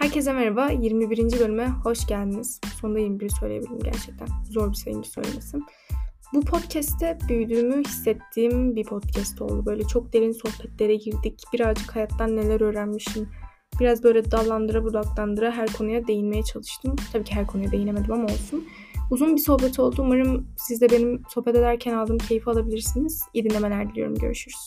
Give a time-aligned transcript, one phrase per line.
[0.00, 0.70] Herkese merhaba.
[0.70, 1.40] 21.
[1.40, 2.60] bölüme hoş geldiniz.
[2.80, 4.28] Sonunda 21 söyleyebilirim gerçekten.
[4.50, 5.64] Zor bir sayınca söylemesim.
[6.34, 9.66] Bu podcast'te büyüdüğümü hissettiğim bir podcast oldu.
[9.66, 11.42] Böyle çok derin sohbetlere girdik.
[11.52, 13.28] Birazcık hayattan neler öğrenmişim.
[13.80, 16.96] Biraz böyle dallandıra budaklandıra her konuya değinmeye çalıştım.
[17.12, 18.64] Tabii ki her konuya değinemedim ama olsun.
[19.10, 20.02] Uzun bir sohbet oldu.
[20.02, 23.22] Umarım siz de benim sohbet ederken aldığım keyfi alabilirsiniz.
[23.34, 24.14] İyi dinlemeler diliyorum.
[24.14, 24.66] Görüşürüz.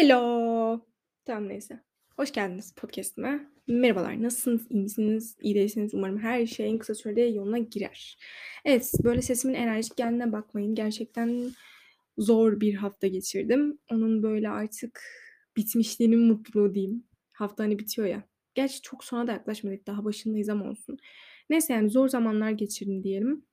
[0.00, 0.80] Hello.
[1.24, 1.80] Tamam neyse.
[2.16, 3.50] Hoş geldiniz podcastime.
[3.66, 4.22] Merhabalar.
[4.22, 4.66] Nasılsınız?
[4.70, 5.36] İyi misiniz?
[5.40, 5.94] İyi değilsiniz.
[5.94, 8.18] Umarım her şey en kısa sürede yoluna girer.
[8.64, 10.74] Evet, böyle sesimin enerjik geldiğine bakmayın.
[10.74, 11.50] Gerçekten
[12.18, 13.78] zor bir hafta geçirdim.
[13.90, 15.00] Onun böyle artık
[15.56, 17.04] bitmişliğinin mutluluğu diyeyim.
[17.32, 18.24] Hafta hani bitiyor ya.
[18.54, 19.86] Gerçi çok sona da yaklaşmadık.
[19.86, 20.98] Daha başındayız ama olsun.
[21.50, 23.44] Neyse yani zor zamanlar geçirdim diyelim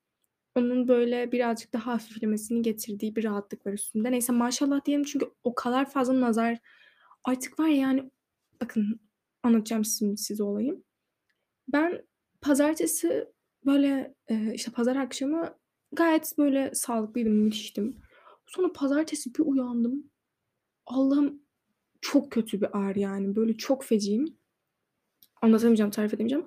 [0.58, 4.12] onun böyle birazcık daha hafiflemesini getirdiği bir rahatlık var üstünde.
[4.12, 6.58] Neyse maşallah diyelim çünkü o kadar fazla nazar
[7.24, 8.12] artık var ya yani
[8.62, 9.00] bakın
[9.44, 10.84] anlatacağım şimdi size olayım.
[11.74, 12.08] Ben
[12.42, 13.28] pazartesi
[13.66, 15.58] böyle e, işte pazar akşamı
[15.92, 18.02] gayet böyle sağlıklıydım, müthiştim.
[18.48, 20.12] Sonra pazartesi bir uyandım.
[20.86, 21.42] Allah'ım
[22.02, 23.36] çok kötü bir ağrı yani.
[23.36, 24.38] Böyle çok feciyim.
[25.42, 26.46] Anlatamayacağım, tarif edemeyeceğim.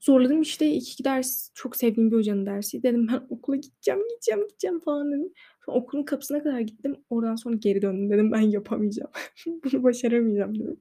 [0.00, 2.82] Zorladım işte iki ders çok sevdiğim bir hocanın dersi.
[2.82, 5.32] Dedim ben okula gideceğim, gideceğim, gideceğim falan dedim.
[5.66, 6.96] Sonra okulun kapısına kadar gittim.
[7.10, 8.10] Oradan sonra geri döndüm.
[8.10, 9.10] Dedim ben yapamayacağım.
[9.46, 10.80] Bunu başaramayacağım dedim.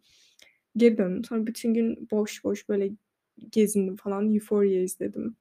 [0.78, 1.24] Geri döndüm.
[1.24, 2.90] Sonra bütün gün boş boş böyle
[3.52, 4.34] gezindim falan.
[4.34, 5.36] Euphoria izledim.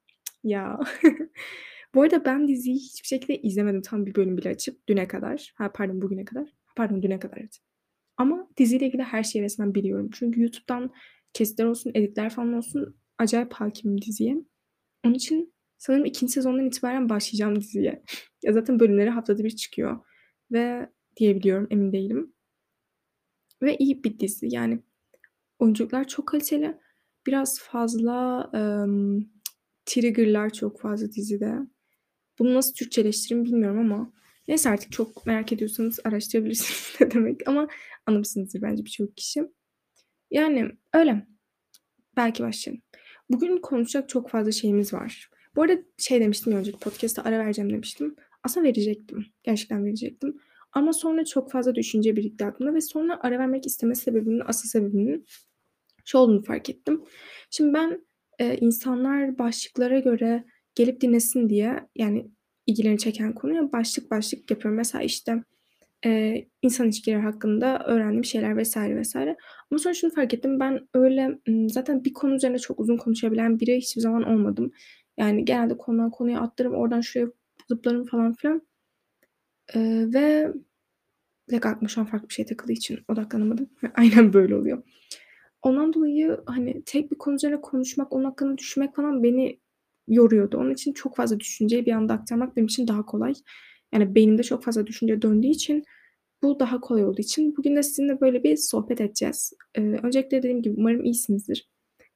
[0.44, 0.80] Ya.
[1.94, 3.82] Bu arada ben diziyi hiçbir şekilde izlemedim.
[3.82, 5.52] Tam bir bölüm bile açıp düne kadar.
[5.56, 6.48] Ha pardon bugüne kadar.
[6.76, 7.58] Pardon düne kadar evet.
[8.16, 10.10] Ama diziyle ilgili her şeyi resmen biliyorum.
[10.12, 10.90] Çünkü YouTube'dan
[11.32, 14.36] kesitler olsun, editler falan olsun acayip hakimim diziye.
[15.04, 18.02] Onun için sanırım ikinci sezondan itibaren başlayacağım diziye.
[18.42, 19.98] ya zaten bölümleri haftada bir çıkıyor.
[20.52, 22.34] Ve diyebiliyorum emin değilim.
[23.62, 24.48] Ve iyi bir dizi.
[24.50, 24.82] Yani
[25.58, 26.78] oyunculuklar çok kaliteli.
[27.26, 29.30] Biraz fazla um,
[29.86, 31.58] triggerlar çok fazla dizide.
[32.38, 34.12] Bunu nasıl Türkçeleştiririm bilmiyorum ama
[34.48, 37.68] neyse artık çok merak ediyorsanız araştırabilirsiniz ne demek ama
[38.06, 39.42] anlamışsınızdır bence birçok kişi.
[40.30, 41.26] Yani öyle.
[42.16, 42.82] Belki başlayalım.
[43.30, 45.30] Bugün konuşacak çok fazla şeyimiz var.
[45.56, 48.16] Bu arada şey demiştim ya önceki podcast'ta ara vereceğim demiştim.
[48.42, 49.26] Aslında verecektim.
[49.42, 50.36] Gerçekten verecektim.
[50.72, 55.26] Ama sonra çok fazla düşünce birikti aklımda ve sonra ara vermek isteme sebebinin, asıl sebebinin
[56.04, 57.04] şu olduğunu fark ettim.
[57.50, 58.06] Şimdi ben
[58.38, 60.44] e, insanlar başlıklara göre
[60.74, 62.30] gelip dinlesin diye yani
[62.66, 64.76] ilgilerini çeken konuya başlık başlık yapıyorum.
[64.76, 65.44] Mesela işte
[66.04, 69.36] e, insan ilişkileri hakkında öğrendiğim şeyler vesaire vesaire.
[69.70, 70.60] Ama sonra şunu fark ettim.
[70.60, 74.72] Ben öyle zaten bir konu üzerine çok uzun konuşabilen biri hiçbir zaman olmadım.
[75.18, 76.74] Yani genelde konudan konuya atlarım.
[76.74, 77.28] Oradan şuraya
[77.68, 78.62] zıplarım falan filan.
[79.74, 79.80] E,
[80.14, 80.52] ve
[81.50, 83.70] bir aklıma şu an farklı bir şey takıldığı için odaklanamadım.
[83.94, 84.82] Aynen böyle oluyor.
[85.62, 89.60] Ondan dolayı hani tek bir konu üzerine konuşmak, onun hakkında düşünmek falan beni
[90.08, 90.58] yoruyordu.
[90.58, 93.34] Onun için çok fazla düşünceyi bir anda aktarmak benim için daha kolay.
[93.94, 95.84] Yani beynimde çok fazla düşünce döndüğü için
[96.42, 99.52] bu daha kolay olduğu için bugün de sizinle böyle bir sohbet edeceğiz.
[99.74, 101.68] Ee, öncelikle dediğim gibi umarım iyisinizdir.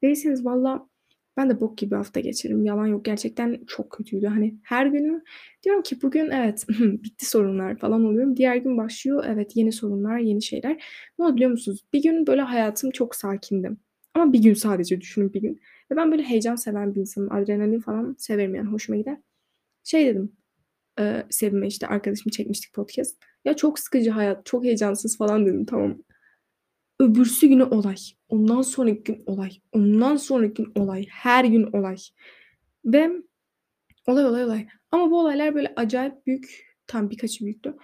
[0.03, 0.89] Değilseniz valla
[1.37, 2.65] ben de bok gibi hafta geçirdim.
[2.65, 4.27] Yalan yok gerçekten çok kötüydü.
[4.27, 5.23] Hani her günü
[5.63, 8.37] diyorum ki bugün evet bitti sorunlar falan oluyorum.
[8.37, 10.85] Diğer gün başlıyor evet yeni sorunlar yeni şeyler.
[11.19, 11.85] Ne oldu biliyor musunuz?
[11.93, 13.81] Bir gün böyle hayatım çok sakindim.
[14.15, 15.61] Ama bir gün sadece düşünün bir gün.
[15.93, 17.33] Ve ben böyle heyecan seven bir insanım.
[17.33, 19.19] Adrenalin falan severim yani hoşuma gider.
[19.85, 20.33] Şey dedim
[21.01, 23.23] e, Sevim'e işte arkadaşımı çekmiştik podcast.
[23.45, 25.99] Ya çok sıkıcı hayat, çok heyecansız falan dedim tamam.
[27.01, 27.97] Öbürsü günü olay.
[28.29, 29.51] Ondan sonraki gün olay.
[29.73, 31.07] Ondan sonraki gün olay.
[31.11, 31.97] Her gün olay.
[32.85, 33.11] Ve
[34.07, 34.67] olay olay olay.
[34.91, 36.71] Ama bu olaylar böyle acayip büyük.
[36.87, 37.75] Tam birkaçı büyüktü.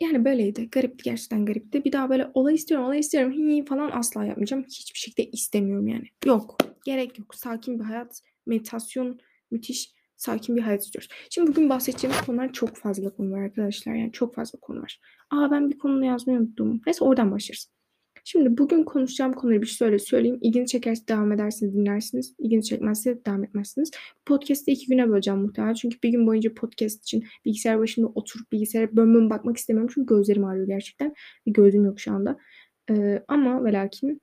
[0.00, 0.70] Yani böyleydi.
[0.70, 1.84] Garipti gerçekten garipti.
[1.84, 4.64] Bir daha böyle olay istiyorum, olay istiyorum hi falan asla yapmayacağım.
[4.64, 6.06] Hiçbir şekilde istemiyorum yani.
[6.26, 6.58] Yok.
[6.84, 7.34] Gerek yok.
[7.34, 11.08] Sakin bir hayat, meditasyon müthiş sakin bir hayat istiyoruz.
[11.30, 13.94] Şimdi bugün bahsedeceğimiz konular çok fazla konu var arkadaşlar.
[13.94, 15.00] Yani çok fazla konu var.
[15.30, 16.80] Aa ben bir konunu yazmayı unuttum.
[16.86, 17.70] Neyse oradan başlarız.
[18.30, 20.38] Şimdi bugün konuşacağım konuyu bir şöyle söyleyeyim.
[20.40, 22.34] İlgini çekerse devam edersiniz, dinlersiniz.
[22.38, 23.90] İlgini çekmezse devam etmezsiniz.
[24.26, 25.74] Podcast'ı iki güne böleceğim muhtemelen.
[25.74, 29.90] Çünkü bir gün boyunca podcast için bilgisayar başında oturup bilgisayara bölüm bakmak istemiyorum.
[29.94, 31.14] Çünkü gözlerim ağrıyor gerçekten.
[31.46, 32.38] Gözüm yok şu anda.
[32.90, 34.20] Ee, ama ve lakin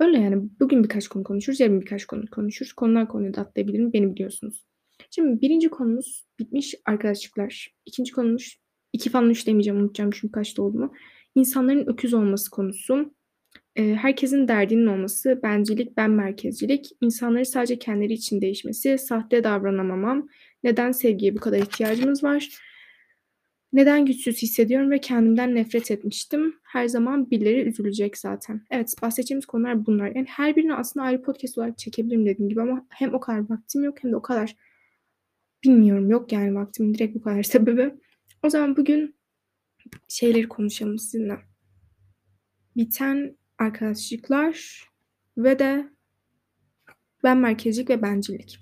[0.00, 0.42] öyle yani.
[0.60, 1.60] Bugün birkaç konu konuşuruz.
[1.60, 2.72] Yarın birkaç konu konuşuruz.
[2.72, 3.92] Konular konuyu da atlayabilirim.
[3.92, 4.64] Beni biliyorsunuz.
[5.10, 7.74] Şimdi birinci konumuz bitmiş arkadaşlıklar.
[7.86, 8.58] İkinci konumuz
[8.92, 10.92] iki falan üç demeyeceğim unutacağım çünkü kaçta olduğumu.
[11.34, 13.14] İnsanların öküz olması konusu.
[13.76, 20.28] herkesin derdinin olması, bencillik, ben merkezcilik, insanları sadece kendileri için değişmesi, sahte davranamamam,
[20.64, 22.48] neden sevgiye bu kadar ihtiyacımız var,
[23.74, 26.54] Neden güçsüz hissediyorum ve kendimden nefret etmiştim?
[26.62, 28.60] Her zaman birileri üzülecek zaten.
[28.70, 30.06] Evet bahsedeceğimiz konular bunlar.
[30.06, 33.84] Yani her birini aslında ayrı podcast olarak çekebilirim dediğim gibi ama hem o kadar vaktim
[33.84, 34.56] yok hem de o kadar
[35.64, 37.94] bilmiyorum yok yani vaktimin direkt bu kadar sebebi.
[38.42, 39.16] O zaman bugün
[40.08, 41.38] şeyleri konuşalım sizinle.
[42.76, 44.84] Biten arkadaşlıklar
[45.38, 45.88] ve de
[47.24, 48.60] ben merkezcilik ve bencillik.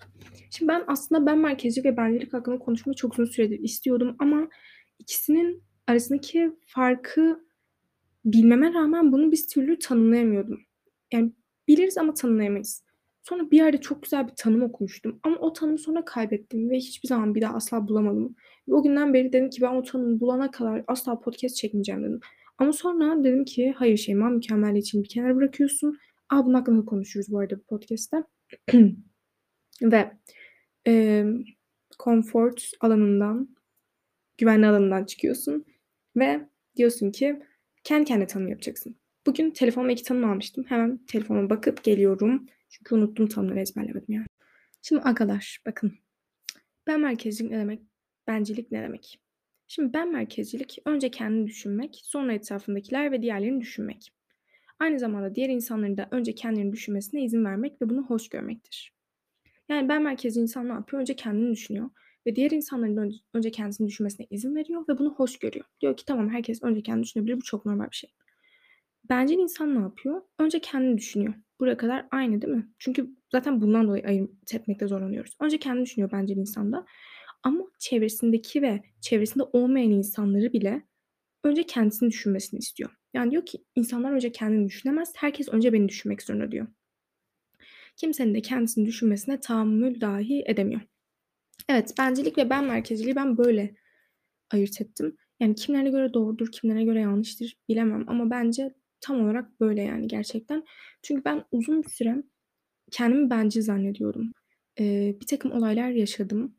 [0.50, 4.48] Şimdi ben aslında ben merkezcilik ve bencillik hakkında konuşmayı çok uzun süredir istiyordum ama
[4.98, 7.44] ikisinin arasındaki farkı
[8.24, 10.60] bilmeme rağmen bunu bir türlü tanımlayamıyordum.
[11.12, 11.32] Yani
[11.68, 12.84] biliriz ama tanımlayamayız.
[13.22, 17.08] Sonra bir yerde çok güzel bir tanım okumuştum ama o tanımı sonra kaybettim ve hiçbir
[17.08, 18.36] zaman bir daha asla bulamadım.
[18.68, 22.20] Ve o günden beri dedim ki ben o tanımı bulana kadar asla podcast çekmeyeceğim dedim.
[22.58, 25.98] Ama sonra dedim ki hayır Şeyma mükemmel için bir kenara bırakıyorsun.
[26.30, 28.24] Aa bunun hakkında konuşuruz bu arada bu podcast'te.
[29.82, 30.12] ve
[30.86, 31.24] e,
[32.04, 33.56] comfort alanından,
[34.38, 35.64] güvenli alanından çıkıyorsun
[36.16, 37.42] ve diyorsun ki
[37.84, 38.96] kendi kendine tanım yapacaksın.
[39.26, 40.64] Bugün telefonuma iki tanım almıştım.
[40.68, 42.46] Hemen telefonuma bakıp geliyorum.
[42.72, 44.26] Çünkü unuttum tanımları ezberlemedim yani.
[44.82, 45.92] Şimdi arkadaş bakın.
[46.86, 47.82] Ben merkezcilik ne demek?
[48.26, 49.20] Bencilik ne demek?
[49.68, 54.12] Şimdi ben merkezcilik önce kendini düşünmek, sonra etrafındakiler ve diğerlerini düşünmek.
[54.78, 58.92] Aynı zamanda diğer insanların da önce kendilerini düşünmesine izin vermek ve bunu hoş görmektir.
[59.68, 61.00] Yani ben merkezci insan ne yapıyor?
[61.00, 61.90] Önce kendini düşünüyor
[62.26, 65.64] ve diğer insanların önce kendisini düşünmesine izin veriyor ve bunu hoş görüyor.
[65.80, 68.10] Diyor ki tamam herkes önce kendini düşünebilir bu çok normal bir şey.
[69.12, 70.22] Bencil insan ne yapıyor?
[70.38, 71.34] Önce kendini düşünüyor.
[71.60, 72.68] Buraya kadar aynı değil mi?
[72.78, 75.36] Çünkü zaten bundan dolayı ayırt etmekte zorlanıyoruz.
[75.40, 76.86] Önce kendini düşünüyor bencil insanda.
[77.42, 80.82] Ama çevresindeki ve çevresinde olmayan insanları bile
[81.44, 82.90] önce kendisini düşünmesini istiyor.
[83.14, 86.66] Yani diyor ki insanlar önce kendini düşünemez, herkes önce beni düşünmek zorunda diyor.
[87.96, 90.80] Kimsenin de kendisini düşünmesine tahammül dahi edemiyor.
[91.68, 93.74] Evet, bencilik ve ben merkezciliği ben böyle
[94.50, 95.16] ayırt ettim.
[95.40, 100.64] Yani kimlerine göre doğrudur, kimlerine göre yanlıştır bilemem ama bence tam olarak böyle yani gerçekten.
[101.02, 102.22] Çünkü ben uzun bir süre
[102.90, 104.32] kendimi bencil zannediyordum.
[104.80, 106.54] Ee, bir takım olaylar yaşadım.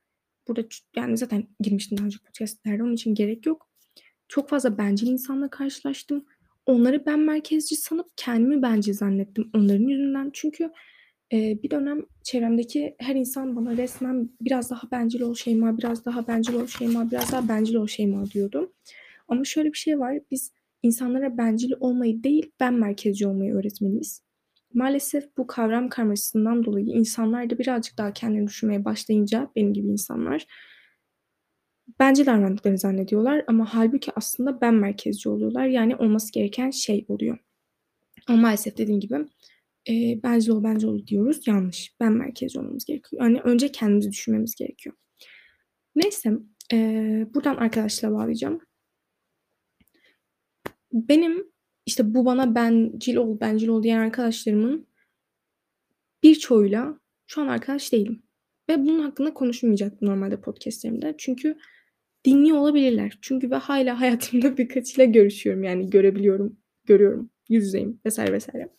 [0.47, 0.63] Burada
[0.95, 3.69] yani zaten girmiştim daha önce podcastlerde onun için gerek yok.
[4.27, 6.25] Çok fazla bencil insanla karşılaştım.
[6.65, 10.29] Onları ben merkezci sanıp kendimi bencil zannettim onların yüzünden.
[10.33, 10.71] Çünkü
[11.33, 16.27] e, bir dönem çevremdeki her insan bana resmen biraz daha bencil ol Şeyma, biraz daha
[16.27, 18.73] bencil ol Şeyma, biraz daha bencil ol Şeyma diyordu.
[19.27, 20.19] Ama şöyle bir şey var.
[20.31, 20.51] Biz
[20.83, 24.21] insanlara bencil olmayı değil, ben merkezci olmayı öğretmeliyiz.
[24.73, 30.47] Maalesef bu kavram karmaşasından dolayı insanlar da birazcık daha kendini düşünmeye başlayınca benim gibi insanlar
[31.99, 35.65] bence davrandıklarını zannediyorlar ama halbuki aslında ben merkezci oluyorlar.
[35.65, 37.37] Yani olması gereken şey oluyor.
[38.27, 39.15] Ama maalesef dediğim gibi
[39.89, 41.47] e, bencil ol bencil ol diyoruz.
[41.47, 41.95] Yanlış.
[41.99, 43.23] Ben merkezci olmamız gerekiyor.
[43.23, 44.95] Yani önce kendimizi düşünmemiz gerekiyor.
[45.95, 46.31] Neyse
[46.73, 46.77] e,
[47.33, 48.59] buradan arkadaşlara bağlayacağım.
[50.93, 51.51] Benim
[51.85, 54.87] işte bu bana bencil ol bencil ol diyen arkadaşlarımın
[56.23, 58.23] birçoğuyla şu an arkadaş değilim.
[58.69, 61.15] Ve bunun hakkında konuşmayacaktım normalde podcastlerimde.
[61.17, 61.57] Çünkü
[62.25, 63.17] dinliyor olabilirler.
[63.21, 65.63] Çünkü ve hala hayatımda birkaçıyla görüşüyorum.
[65.63, 68.69] Yani görebiliyorum, görüyorum, yüz yüzeyim vesaire vesaire.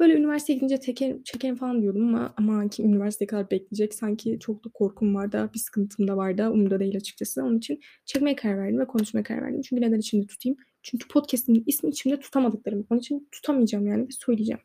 [0.00, 3.94] Böyle üniversiteye gidince teker, çekerim falan diyordum ama aman ki üniversite kadar bekleyecek.
[3.94, 7.42] Sanki çok da korkum var da bir sıkıntım da var da umurda değil açıkçası.
[7.44, 9.60] Onun için çekmeye karar verdim ve konuşmaya karar verdim.
[9.62, 10.58] Çünkü neden içimde tutayım?
[10.86, 12.86] Çünkü podcast'imin ismi içimde tutamadıklarım.
[12.90, 14.60] Onun için tutamayacağım yani ve söyleyeceğim.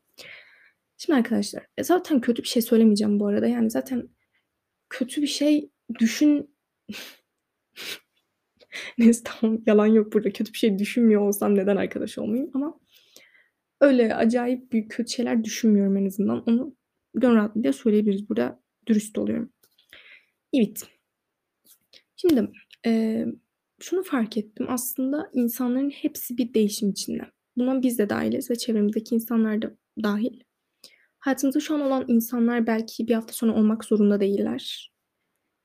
[0.98, 3.48] Şimdi arkadaşlar e, zaten kötü bir şey söylemeyeceğim bu arada.
[3.48, 4.10] Yani zaten
[4.90, 6.56] kötü bir şey düşün...
[8.98, 10.32] Neyse tamam yalan yok burada.
[10.32, 12.80] Kötü bir şey düşünmüyor olsam neden arkadaş olmayayım ama
[13.82, 16.44] öyle acayip büyük kötü şeyler düşünmüyorum en azından.
[16.50, 16.76] Onu
[17.14, 18.30] gönül rahatlığıyla söyleyebiliriz.
[18.30, 19.54] Burada dürüst oluyorum.
[20.54, 20.84] Evet.
[22.16, 22.52] Şimdi
[22.86, 23.26] e,
[23.82, 24.66] şunu fark ettim.
[24.70, 27.32] Aslında insanların hepsi bir değişim içinde.
[27.58, 29.72] Buna biz de dahiliz ve çevremizdeki insanlar da
[30.04, 30.40] dahil.
[31.20, 34.92] Hayatımızda şu an olan insanlar belki bir hafta sonra olmak zorunda değiller.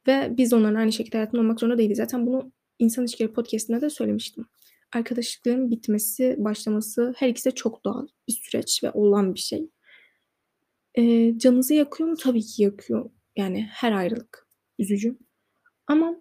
[0.06, 1.98] Ve biz onların aynı şekilde hayatında olmak zorunda değiliz.
[1.98, 4.46] Zaten bunu İnsan İlişkileri Podcast'inde de söylemiştim.
[4.94, 9.70] Arkadaşlıkların bitmesi, başlaması her ikisi de çok doğal bir süreç ve olan bir şey.
[10.94, 12.16] Ee, canınızı yakıyor mu?
[12.16, 13.10] Tabii ki yakıyor.
[13.36, 15.18] Yani her ayrılık üzücü.
[15.86, 16.16] Ama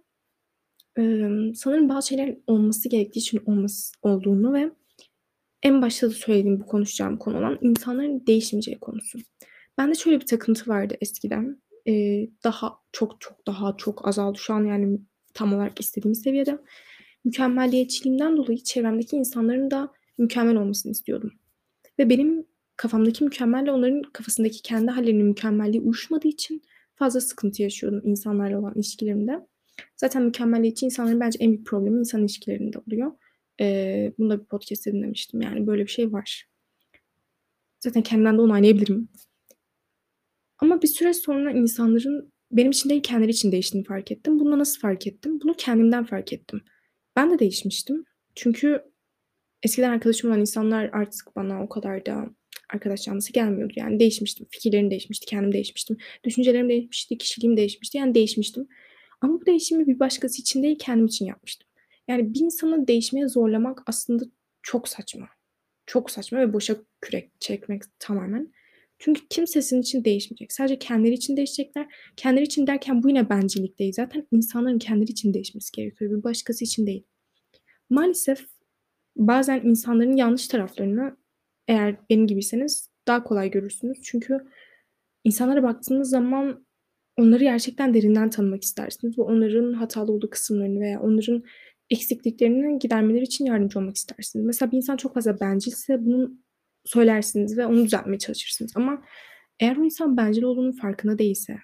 [0.98, 1.04] e,
[1.56, 4.72] sanırım bazı şeyler olması gerektiği için olması olduğunu ve
[5.64, 9.20] en başta da söylediğim bu konuşacağım konu olan insanların değişmeyeceği konusu.
[9.78, 11.62] Bende şöyle bir takıntı vardı eskiden.
[11.88, 15.00] Ee, daha çok çok daha çok azaldı şu an yani
[15.34, 16.58] tam olarak istediğim seviyede.
[17.26, 21.32] Mükemmelliyetçiliğimden dolayı çevremdeki insanların da mükemmel olmasını istiyordum.
[22.00, 22.46] Ve benim
[22.78, 26.62] kafamdaki mükemmelle onların kafasındaki kendi hallerinin mükemmelliği uyuşmadığı için
[26.96, 29.48] fazla sıkıntı yaşıyordum insanlarla olan ilişkilerimde.
[29.98, 33.12] Zaten mükemmeliyetçi insanların bence en büyük problemi insan ilişkilerinde oluyor.
[33.60, 35.42] Eee, bunu da bir podcast'te dinlemiştim.
[35.42, 36.48] Yani böyle bir şey var.
[37.80, 39.10] Zaten kendimden de onaylayabilirim.
[40.60, 44.40] Ama bir süre sonra insanların benim için değil kendileri için değiştiğini fark ettim.
[44.40, 45.40] Bunu nasıl fark ettim?
[45.44, 46.62] Bunu kendimden fark ettim.
[47.16, 48.06] Ben de değişmiştim.
[48.36, 48.84] Çünkü
[49.64, 52.30] eskiden arkadaşım olan insanlar artık bana o kadar da
[52.74, 53.74] arkadaş canlısı gelmiyordu.
[53.76, 54.48] Yani değişmiştim.
[54.50, 55.98] Fikirlerim değişmişti, kendim değişmiştim.
[56.24, 57.98] Düşüncelerim değişmişti, kişiliğim değişmişti.
[57.98, 58.68] Yani değişmiştim.
[59.26, 61.70] Ama bu değişimi bir başkası için değil kendim için yapmıştım.
[62.08, 64.24] Yani bir insanı değişmeye zorlamak aslında
[64.64, 65.28] çok saçma.
[65.86, 68.52] Çok saçma ve boşa kürek çekmek tamamen.
[69.00, 70.52] Çünkü kimse sizin için değişmeyecek.
[70.52, 71.96] Sadece kendileri için değişecekler.
[72.18, 73.94] Kendileri için derken bu yine bencillik değil.
[73.94, 76.12] Zaten insanların kendileri için değişmesi gerekiyor.
[76.12, 77.04] Bir başkası için değil.
[77.90, 78.46] Maalesef
[79.16, 81.18] bazen insanların yanlış taraflarını
[81.68, 84.00] eğer benim gibiyseniz daha kolay görürsünüz.
[84.04, 84.48] Çünkü
[85.24, 86.65] insanlara baktığınız zaman
[87.18, 91.44] onları gerçekten derinden tanımak istersiniz ve onların hatalı olduğu kısımlarını veya onların
[91.90, 94.46] eksikliklerini gidermeleri için yardımcı olmak istersiniz.
[94.46, 96.32] Mesela bir insan çok fazla bencilse bunu
[96.86, 98.72] söylersiniz ve onu düzeltmeye çalışırsınız.
[98.76, 99.04] Ama
[99.60, 101.58] eğer o insan bencil olduğunun farkında değilse,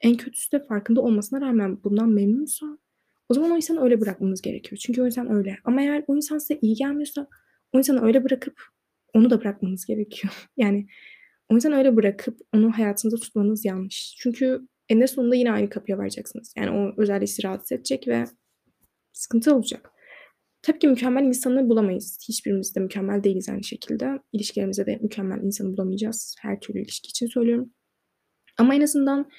[0.00, 2.66] en kötüsü de farkında olmasına rağmen bundan memnunsa
[3.28, 4.80] o zaman o insanı öyle bırakmanız gerekiyor.
[4.84, 5.58] Çünkü o insan öyle.
[5.64, 7.26] Ama eğer o insan size iyi gelmiyorsa
[7.72, 8.60] o insanı öyle bırakıp
[9.14, 10.48] onu da bırakmanız gerekiyor.
[10.56, 10.86] Yani
[11.48, 14.14] o yüzden öyle bırakıp onu hayatınızda tutmanız yanlış.
[14.18, 16.54] Çünkü eninde sonunda yine aynı kapıya varacaksınız.
[16.56, 18.24] Yani o özelliği sizi rahatsız edecek ve
[19.12, 19.90] sıkıntı olacak.
[20.62, 22.18] Tabii ki mükemmel insanı bulamayız.
[22.28, 24.20] Hiçbirimiz de mükemmel değiliz aynı şekilde.
[24.32, 26.36] İlişkilerimizde de mükemmel insanı bulamayacağız.
[26.40, 27.70] Her türlü ilişki için söylüyorum.
[28.58, 29.30] Ama en azından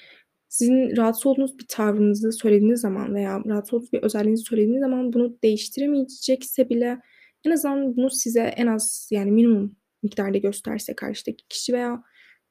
[0.48, 5.38] sizin rahatsız olduğunuz bir tavrınızı söylediğiniz zaman veya rahatsız olduğunuz bir özelliğinizi söylediğiniz zaman bunu
[5.42, 7.00] değiştiremeyecekse bile
[7.44, 12.02] en azından bunu size en az yani minimum miktarda gösterse karşıdaki kişi veya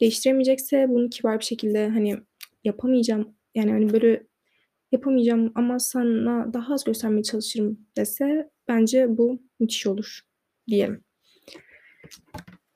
[0.02, 2.18] değiştiremeyecekse bunu kibar bir şekilde hani
[2.64, 4.24] yapamayacağım yani hani böyle
[4.92, 10.22] yapamayacağım ama sana daha az göstermeye çalışırım dese bence bu müthiş olur
[10.68, 11.04] diyelim.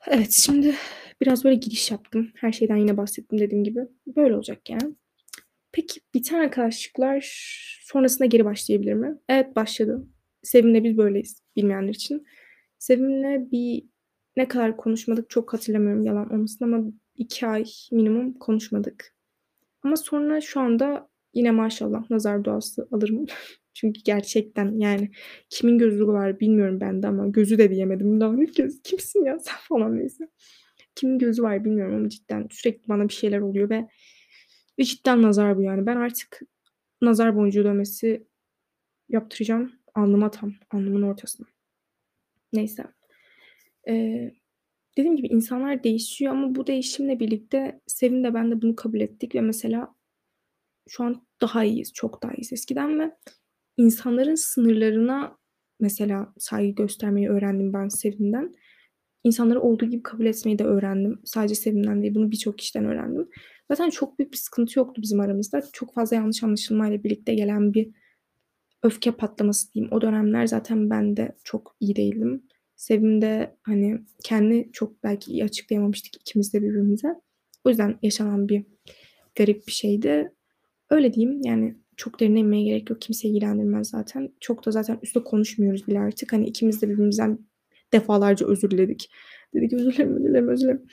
[0.06, 0.74] Evet şimdi
[1.20, 2.32] biraz böyle giriş yaptım.
[2.34, 3.80] Her şeyden yine bahsettim dediğim gibi.
[4.16, 4.94] Böyle olacak yani.
[5.72, 7.20] Peki biten arkadaşlıklar
[7.82, 9.18] sonrasında geri başlayabilir mi?
[9.28, 10.06] Evet başladı.
[10.42, 12.26] Sevim'le biz böyleyiz bilmeyenler için.
[12.78, 13.84] Sevim'le bir
[14.36, 16.84] ne kadar konuşmadık çok hatırlamıyorum yalan olmasın ama
[17.16, 19.14] iki ay minimum konuşmadık.
[19.82, 23.26] Ama sonra şu anda yine maşallah nazar duası alırım.
[23.74, 25.10] Çünkü gerçekten yani
[25.50, 28.82] kimin gözü var bilmiyorum ben de ama gözü de diyemedim daha ilk kez.
[28.82, 30.28] Kimsin ya sen falan neyse.
[30.94, 33.88] Kimin gözü var bilmiyorum ama cidden sürekli bana bir şeyler oluyor ve,
[34.78, 35.86] ve cidden nazar bu yani.
[35.86, 36.40] Ben artık
[37.02, 38.26] nazar boncuğu dövmesi
[39.08, 39.72] yaptıracağım.
[39.94, 40.54] Alnıma tam.
[40.70, 41.46] Alnımın ortasına.
[42.52, 42.84] Neyse.
[43.90, 44.32] Ee,
[44.98, 49.34] dediğim gibi insanlar değişiyor ama bu değişimle birlikte Sevin de ben de bunu kabul ettik
[49.34, 49.94] ve mesela
[50.88, 51.92] şu an daha iyiyiz.
[51.94, 53.16] Çok daha iyiyiz eskiden ve
[53.76, 55.38] insanların sınırlarına
[55.80, 58.54] mesela saygı göstermeyi öğrendim ben Sevin'den.
[59.24, 61.20] İnsanları olduğu gibi kabul etmeyi de öğrendim.
[61.24, 63.28] Sadece Sevin'den değil bunu birçok kişiden öğrendim.
[63.68, 65.62] Zaten çok büyük bir sıkıntı yoktu bizim aramızda.
[65.72, 67.90] Çok fazla yanlış anlaşılmayla birlikte gelen bir
[68.82, 69.92] öfke patlaması diyeyim.
[69.92, 72.42] O dönemler zaten ben de çok iyi değildim.
[72.80, 77.08] Sevim de hani kendi çok belki iyi açıklayamamıştık ikimiz de birbirimize.
[77.64, 78.64] O yüzden yaşanan bir
[79.34, 80.32] garip bir şeydi.
[80.90, 83.00] Öyle diyeyim yani çok derine inmeye gerek yok.
[83.00, 84.32] Kimseyi ilgilendirmez zaten.
[84.40, 86.32] Çok da zaten üstte konuşmuyoruz bile artık.
[86.32, 87.38] Hani ikimiz de birbirimizden
[87.92, 89.10] defalarca özür diledik.
[89.54, 90.86] Dedik özür dilerim, özür dilerim, özür dilerim.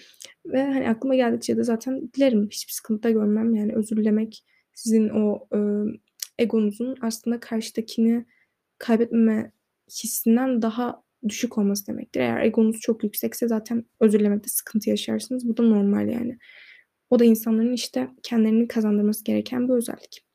[0.45, 2.47] Ve hani aklıma geldikçe de zaten dilerim.
[2.51, 3.55] Hiçbir sıkıntı da görmem.
[3.55, 5.59] Yani özür dilemek sizin o e,
[6.39, 8.25] egonuzun aslında karşıdakini
[8.77, 9.51] kaybetmeme
[9.89, 12.19] hissinden daha düşük olması demektir.
[12.19, 15.47] Eğer egonuz çok yüksekse zaten özür sıkıntı yaşarsınız.
[15.47, 16.37] Bu da normal yani.
[17.09, 20.27] O da insanların işte kendilerini kazandırması gereken bir özellik.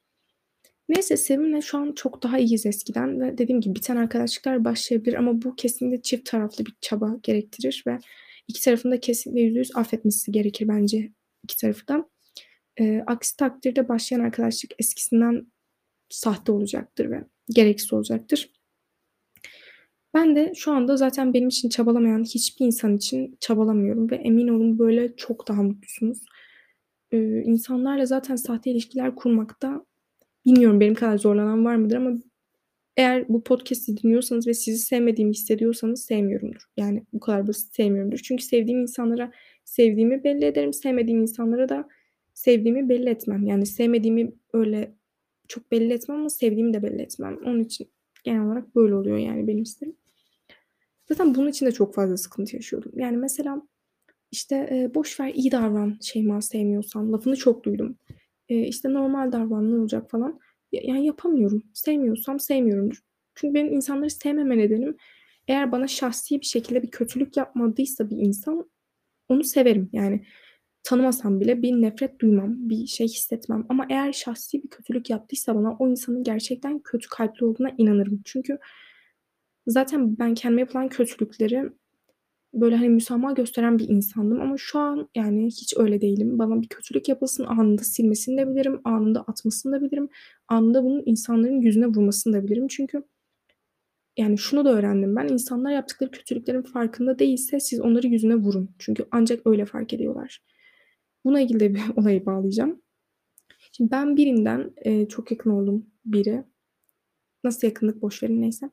[0.88, 5.42] Neyse Sevim'le şu an çok daha iyiyiz eskiden ve dediğim gibi biten arkadaşlıklar başlayabilir ama
[5.42, 7.98] bu kesinlikle çift taraflı bir çaba gerektirir ve
[8.48, 12.08] iki tarafın da kesinlikle yüzde yüz affetmesi gerekir bence iki tarafı da.
[12.80, 15.46] E, aksi takdirde başlayan arkadaşlık eskisinden
[16.08, 18.50] sahte olacaktır ve gereksiz olacaktır.
[20.14, 24.78] Ben de şu anda zaten benim için çabalamayan hiçbir insan için çabalamıyorum ve emin olun
[24.78, 26.18] böyle çok daha mutlusunuz.
[27.12, 29.86] Ee, insanlarla zaten sahte ilişkiler kurmakta
[30.46, 32.12] bilmiyorum benim kadar zorlanan var mıdır ama
[32.96, 36.62] eğer bu podcast'i dinliyorsanız ve sizi sevmediğimi hissediyorsanız sevmiyorumdur.
[36.76, 38.18] Yani bu kadar basit sevmiyorumdur.
[38.18, 39.32] Çünkü sevdiğim insanlara
[39.64, 40.72] sevdiğimi belli ederim.
[40.72, 41.88] Sevmediğim insanlara da
[42.34, 43.46] sevdiğimi belli etmem.
[43.46, 44.94] Yani sevmediğimi öyle
[45.48, 47.38] çok belli etmem ama sevdiğimi de belli etmem.
[47.44, 47.88] Onun için
[48.24, 49.96] genel olarak böyle oluyor yani benim isterim.
[51.08, 52.92] Zaten bunun için de çok fazla sıkıntı yaşıyordum.
[52.96, 53.62] Yani mesela
[54.30, 57.96] işte e, boş ver iyi davran Şeyma sevmiyorsan lafını çok duydum.
[58.48, 60.40] E, işte normal davran ne olacak falan.
[60.72, 61.62] yani yapamıyorum.
[61.74, 63.02] Sevmiyorsam sevmiyorumdur.
[63.34, 64.96] Çünkü benim insanları sevmeme nedenim
[65.48, 68.70] eğer bana şahsi bir şekilde bir kötülük yapmadıysa bir insan
[69.28, 69.90] onu severim.
[69.92, 70.26] Yani
[70.82, 73.66] tanımasam bile bir nefret duymam, bir şey hissetmem.
[73.68, 78.20] Ama eğer şahsi bir kötülük yaptıysa bana o insanın gerçekten kötü kalpli olduğuna inanırım.
[78.24, 78.58] Çünkü
[79.66, 81.72] zaten ben kendime yapılan kötülükleri
[82.54, 86.38] böyle hani müsamaha gösteren bir insandım ama şu an yani hiç öyle değilim.
[86.38, 90.08] Bana bir kötülük yapılsın anında silmesini de bilirim, anında atmasını da bilirim,
[90.48, 92.68] anında bunun insanların yüzüne vurmasını da bilirim.
[92.68, 93.02] Çünkü
[94.16, 98.70] yani şunu da öğrendim ben insanlar yaptıkları kötülüklerin farkında değilse siz onları yüzüne vurun.
[98.78, 100.42] Çünkü ancak öyle fark ediyorlar.
[101.24, 102.82] Buna ilgili de bir olayı bağlayacağım.
[103.72, 106.44] Şimdi ben birinden e, çok yakın oldum biri.
[107.44, 108.70] Nasıl yakınlık boş neyse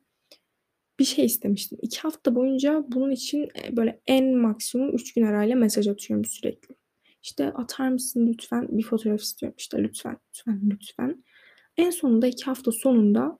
[1.00, 1.78] bir şey istemiştim.
[1.82, 6.76] İki hafta boyunca bunun için e, böyle en maksimum üç gün arayla mesaj atıyorum sürekli.
[7.24, 9.56] İşte atar mısın lütfen bir fotoğraf istiyorum.
[9.58, 11.24] İşte lütfen, lütfen, lütfen.
[11.78, 13.40] En sonunda iki hafta sonunda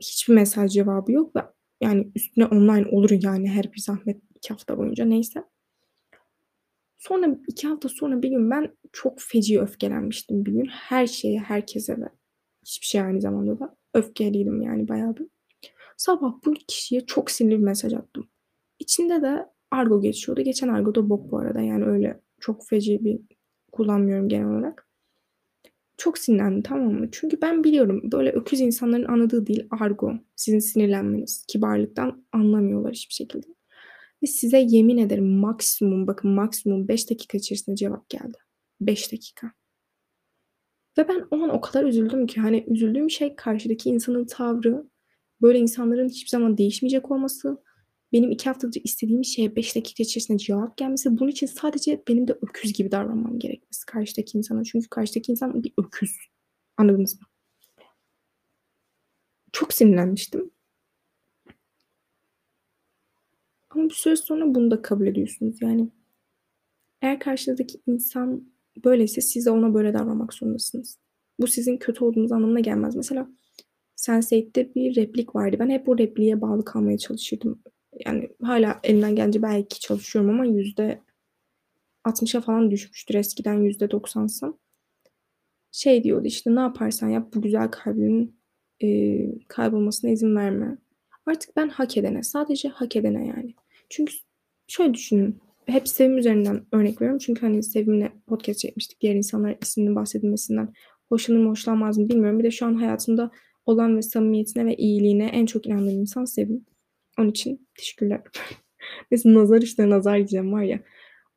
[0.00, 1.40] hiçbir mesaj cevabı yok ve
[1.80, 5.44] yani üstüne online olur yani her bir zahmet iki hafta boyunca neyse.
[6.98, 10.66] Sonra iki hafta sonra bir gün ben çok feci öfkelenmiştim bir gün.
[10.66, 12.08] Her şeye, herkese ve
[12.64, 15.26] hiçbir şey aynı zamanda da öfkeliydim yani bayağı bir.
[16.00, 18.28] Sabah bu kişiye çok sinirli bir mesaj attım.
[18.78, 20.40] İçinde de argo geçiyordu.
[20.42, 21.60] Geçen argo da bok bu arada.
[21.60, 23.20] Yani öyle çok feci bir
[23.72, 24.88] kullanmıyorum genel olarak.
[25.96, 27.08] Çok sinirlendim tamam mı?
[27.12, 30.12] Çünkü ben biliyorum böyle öküz insanların anladığı değil argo.
[30.36, 31.44] Sizin sinirlenmeniz.
[31.48, 33.46] Kibarlıktan anlamıyorlar hiçbir şekilde.
[34.22, 38.38] Ve size yemin ederim maksimum bakın maksimum 5 dakika içerisinde cevap geldi.
[38.80, 39.52] 5 dakika.
[40.98, 44.90] Ve ben o an o kadar üzüldüm ki hani üzüldüğüm şey karşıdaki insanın tavrı
[45.42, 47.62] Böyle insanların hiçbir zaman değişmeyecek olması,
[48.12, 52.32] benim iki haftadır istediğim şeye beş dakika içerisinde cevap gelmesi, bunun için sadece benim de
[52.32, 54.64] öküz gibi davranmam gerekmesi karşıdaki insana.
[54.64, 56.16] Çünkü karşıdaki insan bir öküz.
[56.76, 57.26] Anladınız mı?
[59.52, 60.50] Çok sinirlenmiştim.
[63.70, 65.62] Ama bir süre sonra bunu da kabul ediyorsunuz.
[65.62, 65.88] Yani
[67.02, 68.52] eğer karşıdaki insan
[68.84, 70.98] böyleyse siz de ona böyle davranmak zorundasınız.
[71.40, 72.96] Bu sizin kötü olduğunuz anlamına gelmez.
[72.96, 73.28] Mesela
[74.00, 75.56] Sense8'de bir replik vardı.
[75.60, 77.62] Ben hep o repliğe bağlı kalmaya çalışırdım.
[78.06, 81.00] Yani hala elimden gelince belki çalışıyorum ama yüzde
[82.04, 84.54] 60'a falan düşmüştür eskiden yüzde 90'sa.
[85.72, 88.36] Şey diyordu işte ne yaparsan yap bu güzel kalbinin
[88.82, 88.88] e,
[89.48, 90.78] kaybolmasına izin verme.
[91.26, 93.54] Artık ben hak edene, sadece hak edene yani.
[93.90, 94.14] Çünkü
[94.68, 95.38] şöyle düşünün.
[95.66, 97.18] Hep Sevim üzerinden örnek veriyorum.
[97.18, 99.00] Çünkü hani Sevim'le podcast çekmiştik.
[99.00, 100.72] Diğer insanlar isminin bahsedilmesinden
[101.08, 102.38] hoşlanır mı hoşlanmaz mı bilmiyorum.
[102.38, 103.30] Bir de şu an hayatımda
[103.66, 106.66] olan ve samimiyetine ve iyiliğine en çok inandığım insan Sevin.
[107.18, 108.22] Onun için teşekkürler.
[109.10, 110.80] Mesela nazar işte nazar diyeceğim var ya.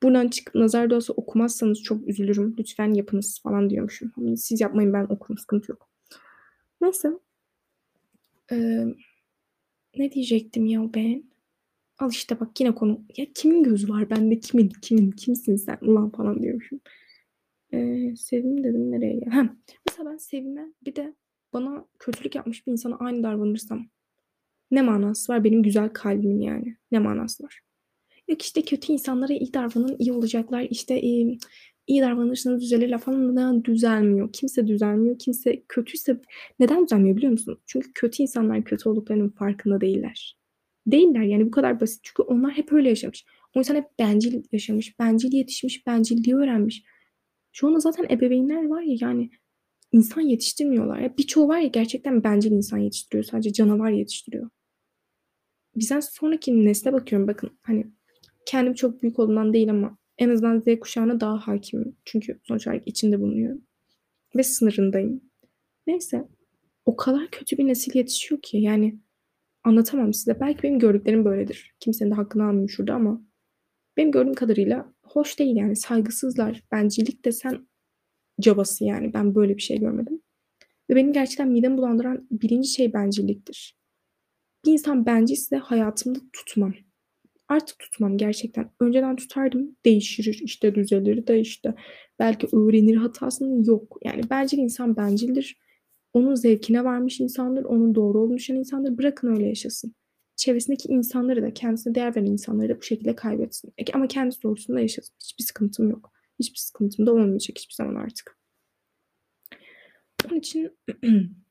[0.04, 2.56] Buradan çıkıp nazar duası okumazsanız çok üzülürüm.
[2.60, 4.38] Lütfen yapınız falan diyormuşum.
[4.38, 5.90] Siz yapmayın ben okurum sıkıntı yok.
[6.82, 7.12] Neyse.
[8.52, 8.86] Ee,
[9.98, 11.24] ne diyecektim ya ben?
[12.00, 13.02] Al işte bak yine konu.
[13.18, 14.40] Ya kimin gözü var bende?
[14.40, 14.72] Kimin?
[14.82, 15.12] Kimin?
[15.12, 15.78] Kimsin sen?
[15.82, 16.80] Ulan falan diyormuşum.
[17.74, 19.56] Ee, sevim dedim nereye ya?
[19.88, 21.16] Mesela ben sevime bir de
[21.54, 23.88] bana kötülük yapmış bir insana aynı davranırsam
[24.72, 26.78] ne manası var benim güzel kalbimin yani?
[26.92, 27.62] Ne manası var?
[28.28, 30.68] Yok işte kötü insanlara iyi davranın, iyi olacaklar.
[30.70, 31.38] İşte iyi,
[31.88, 33.32] iyi davranırsanız düzelirler falan.
[33.32, 34.34] Neden düzelmiyor?
[34.34, 35.20] Kimse düzelmiyor.
[35.20, 36.22] Kimse kötüyse
[36.60, 37.60] neden düzelmiyor biliyor musun?
[37.66, 40.38] Çünkü kötü insanlar kötü olduklarının farkında değiller.
[40.88, 42.00] Değiller yani bu kadar basit.
[42.04, 43.26] Çünkü onlar hep öyle yaşamış.
[43.56, 46.84] O insan hep bencil yaşamış, bencil yetişmiş, bencilliği öğrenmiş.
[47.52, 49.30] Şu anda zaten ebeveynler var ya yani
[49.94, 51.00] insan yetiştirmiyorlar.
[51.00, 53.24] Ya birçoğu var ya gerçekten bencil insan yetiştiriyor.
[53.24, 54.50] Sadece canavar yetiştiriyor.
[55.76, 57.28] Bizden sonraki nesle bakıyorum.
[57.28, 57.88] Bakın hani
[58.46, 61.96] kendim çok büyük olduğundan değil ama en azından Z kuşağına daha hakimim.
[62.06, 63.62] Çünkü sonuç olarak içinde bulunuyorum.
[64.36, 65.22] Ve sınırındayım.
[65.88, 66.28] Neyse.
[66.86, 69.00] O kadar kötü bir nesil yetişiyor ki yani
[69.64, 70.40] anlatamam size.
[70.40, 71.76] Belki benim gördüklerim böyledir.
[71.80, 73.22] Kimsenin de hakkını almayayım şurada ama
[73.98, 76.64] benim gördüğüm kadarıyla hoş değil yani saygısızlar.
[76.72, 77.68] Bencillik desen
[78.42, 79.14] cabası yani.
[79.14, 80.22] Ben böyle bir şey görmedim.
[80.90, 83.78] Ve benim gerçekten midemi bulandıran birinci şey bencilliktir.
[84.66, 86.74] Bir insan bencilse hayatımda tutmam.
[87.48, 88.72] Artık tutmam gerçekten.
[88.80, 89.76] Önceden tutardım.
[89.86, 91.76] Değişir işte düzelir de işte
[92.20, 93.98] belki öğrenir hatasını yok.
[94.06, 95.58] Yani bencil insan bencildir.
[96.14, 97.64] Onun zevkine varmış insandır.
[97.64, 98.98] Onun doğru olduğunu düşünen insandır.
[98.98, 99.96] Bırakın öyle yaşasın.
[100.36, 103.74] Çevresindeki insanları da kendisine değer veren insanları da bu şekilde kaybetsin.
[103.94, 105.16] Ama kendisi doğrusunda yaşasın.
[105.24, 106.12] Hiçbir sıkıntım yok.
[106.40, 108.38] Hiçbir sıkıntım da olmayacak hiçbir zaman artık.
[110.28, 110.78] Onun için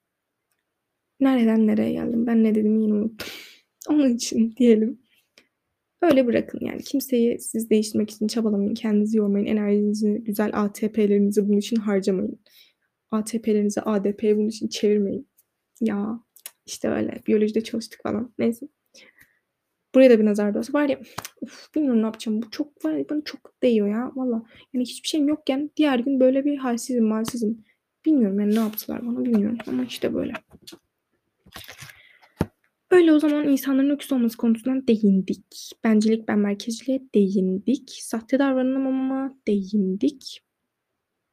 [1.21, 2.27] nereden nereye geldim?
[2.27, 3.29] Ben ne dedim yine unuttum.
[3.89, 5.03] Onun için diyelim.
[6.03, 6.83] Öyle bırakın yani.
[6.83, 8.75] Kimseyi siz değiştirmek için çabalamayın.
[8.75, 9.47] Kendinizi yormayın.
[9.47, 12.41] Enerjinizi, güzel ATP'lerinizi bunun için harcamayın.
[13.11, 15.29] ATP'lerinizi ADP'ye bunun için çevirmeyin.
[15.81, 16.21] Ya
[16.67, 18.35] işte öyle biyolojide çalıştık falan.
[18.39, 18.69] Neyse.
[19.95, 21.01] Buraya da bir nazar doğası var ya.
[21.41, 22.43] Uf, bilmiyorum ne yapacağım.
[22.43, 24.13] Bu çok var bana çok değiyor ya.
[24.15, 24.43] Valla.
[24.73, 27.65] Yani hiçbir şeyim yokken diğer gün böyle bir halsizim malsizim.
[28.05, 29.59] Bilmiyorum yani ne yaptılar bana bilmiyorum.
[29.67, 30.33] Ama işte böyle.
[32.91, 35.73] Öyle o zaman insanların öküz olması konusuna değindik.
[35.85, 37.91] Bencilik, ben merkezciliğe değindik.
[38.03, 40.43] Sahte davranamama değindik.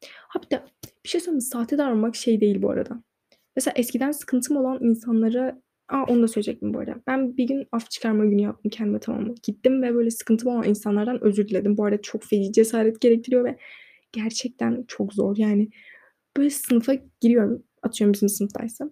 [0.05, 0.63] Ha bir de
[1.03, 3.03] bir şey söyleyeyim Sahte davranmak şey değil bu arada.
[3.55, 6.95] Mesela eskiden sıkıntım olan insanlara Aa, onu da söyleyecektim bu arada.
[7.07, 9.35] Ben bir gün af çıkarma günü yaptım kendime tamam mı?
[9.43, 11.77] Gittim ve böyle sıkıntım olan insanlardan özür diledim.
[11.77, 13.57] Bu arada çok feci cesaret gerektiriyor ve
[14.11, 15.37] gerçekten çok zor.
[15.37, 15.69] Yani
[16.37, 17.63] böyle sınıfa giriyorum.
[17.83, 18.91] Atıyorum bizim sınıftaysa.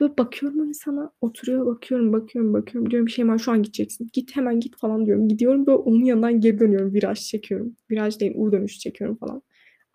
[0.00, 4.08] Böyle bakıyorum hani sana oturuyor bakıyorum bakıyorum bakıyorum diyorum şey var şu an gideceksin.
[4.12, 5.28] Git hemen git falan diyorum.
[5.28, 6.94] Gidiyorum böyle onun yanından geri dönüyorum.
[6.94, 7.76] Viraj çekiyorum.
[7.90, 9.42] Viraj değil U dönüş çekiyorum falan.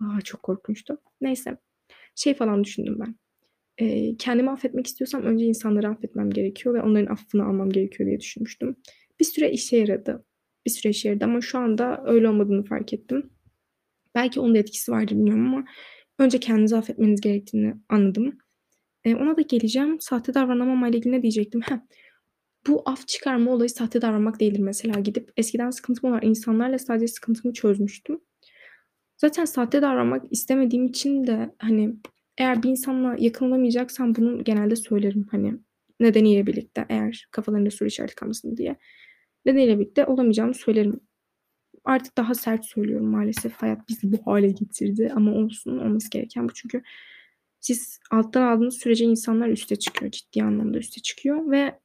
[0.02, 0.98] Aa çok korkunçtu.
[1.22, 1.58] Neyse.
[2.16, 3.16] Şey falan düşündüm ben.
[3.80, 8.76] Ee, kendimi affetmek istiyorsam önce insanları affetmem gerekiyor ve onların affını almam gerekiyor diye düşünmüştüm.
[9.20, 10.26] Bir süre işe yaradı.
[10.66, 13.30] Bir süre işe yaradı ama şu anda öyle olmadığını fark ettim.
[14.16, 15.66] Belki onun da etkisi vardır bilmiyorum ama
[16.20, 18.38] önce kendinizi affetmeniz gerektiğini anladım.
[19.04, 20.00] E, ona da geleceğim.
[20.00, 21.62] Sahte davranamama ile ilgili ne diyecektim?
[21.62, 21.78] Heh.
[22.68, 25.00] Bu af çıkarma olayı sahte davranmak değildir mesela.
[25.00, 28.20] Gidip eskiden sıkıntım olan insanlarla sadece sıkıntımı çözmüştüm.
[29.18, 31.96] Zaten sahte davranmak istemediğim için de hani
[32.40, 35.28] eğer bir insanla yakın olamayacaksam bunu genelde söylerim.
[35.32, 35.54] Hani
[36.00, 38.76] nedeniyle birlikte eğer kafalarında soru işareti kalmasın diye.
[39.46, 41.00] Nedeniyle birlikte olamayacağımı söylerim.
[41.84, 43.54] Artık daha sert söylüyorum maalesef.
[43.54, 46.54] Hayat bizi bu hale getirdi ama olsun olması gereken bu.
[46.54, 46.82] Çünkü
[47.60, 50.12] siz alttan aldığınız sürece insanlar üste çıkıyor.
[50.12, 51.80] Ciddi anlamda üste çıkıyor ve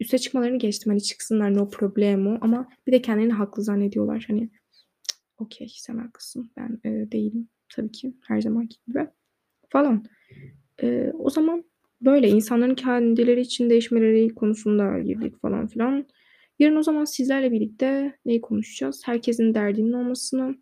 [0.00, 0.90] üste çıkmalarını geçtim.
[0.90, 4.24] Hani çıksınlar no problemo ama bir de kendilerini haklı zannediyorlar.
[4.28, 4.50] Hani
[5.38, 9.06] okey sen haklısın ben e, değilim tabii ki her zamanki gibi
[9.70, 10.04] falan.
[10.82, 11.64] E, o zaman
[12.00, 16.06] böyle insanların kendileri için değişmeleri konusunda girdik falan filan.
[16.58, 19.02] Yarın o zaman sizlerle birlikte neyi konuşacağız?
[19.04, 20.56] Herkesin derdinin olmasını,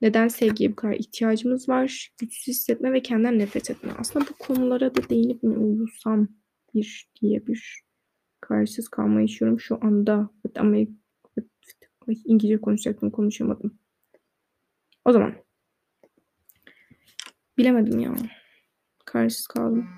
[0.00, 2.10] neden sevgiye bu kadar ihtiyacımız var?
[2.20, 3.92] Güçsüz hissetme ve kendinden nefret etme.
[3.98, 6.28] Aslında bu konulara da değinip mi uyusam
[6.74, 7.82] bir diye bir
[8.40, 10.30] kararsız kalma yaşıyorum şu anda.
[10.56, 10.76] Ama
[12.24, 13.78] İngilizce konuşacaktım konuşamadım.
[15.04, 15.47] O zaman.
[17.58, 18.14] Bilemedim ya.
[19.04, 19.88] Kararsız kaldım.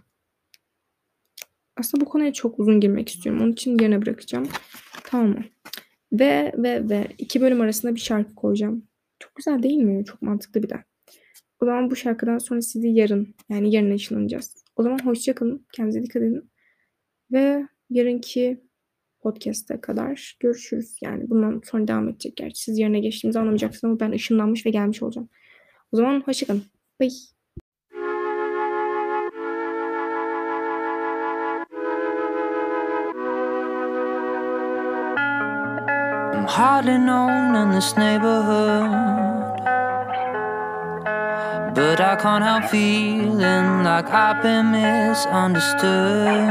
[1.77, 3.43] Aslında bu konuya çok uzun girmek istiyorum.
[3.43, 4.49] Onun için yerine bırakacağım.
[5.05, 5.45] Tamam mı?
[6.13, 8.89] Ve ve ve iki bölüm arasında bir şarkı koyacağım.
[9.19, 10.05] Çok güzel değil mi?
[10.05, 10.85] Çok mantıklı bir de.
[11.63, 14.65] O zaman bu şarkıdan sonra sizi yarın yani yarın ışınlanacağız.
[14.77, 15.67] O zaman hoşçakalın.
[15.73, 16.51] Kendinize dikkat edin.
[17.33, 18.61] Ve yarınki
[19.21, 20.99] podcast'e kadar görüşürüz.
[21.03, 22.37] Yani bundan sonra devam edecek.
[22.37, 25.29] Gerçi siz yerine geçtiğimizi anlamayacaksınız ama ben ışınlanmış ve gelmiş olacağım.
[25.93, 26.63] O zaman hoşçakalın.
[27.01, 27.40] Bye.
[36.51, 38.91] Hardly known in this neighborhood.
[41.77, 46.49] But I can't help feeling like I've been misunderstood.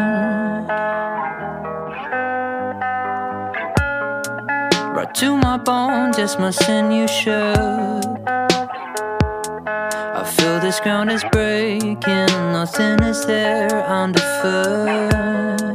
[4.95, 8.05] Right to my bones, yes, my sinew shook.
[10.19, 15.69] I feel this ground is breaking, nothing is there underfoot.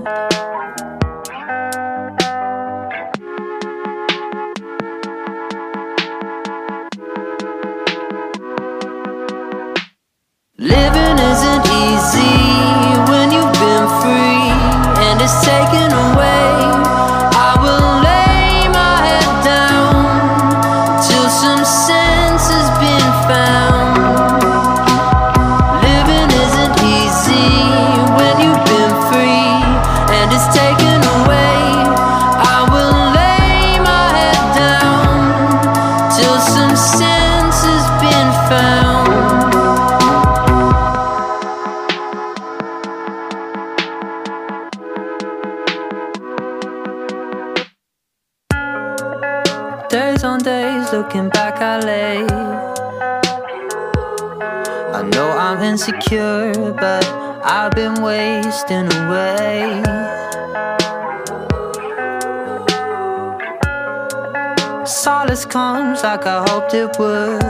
[10.64, 12.40] Living isn't easy
[13.10, 14.48] when you've been free
[15.04, 16.13] and it's taken away.
[66.74, 67.42] It would.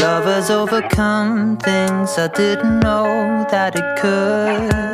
[0.00, 4.88] Love has overcome things I didn't know that it could.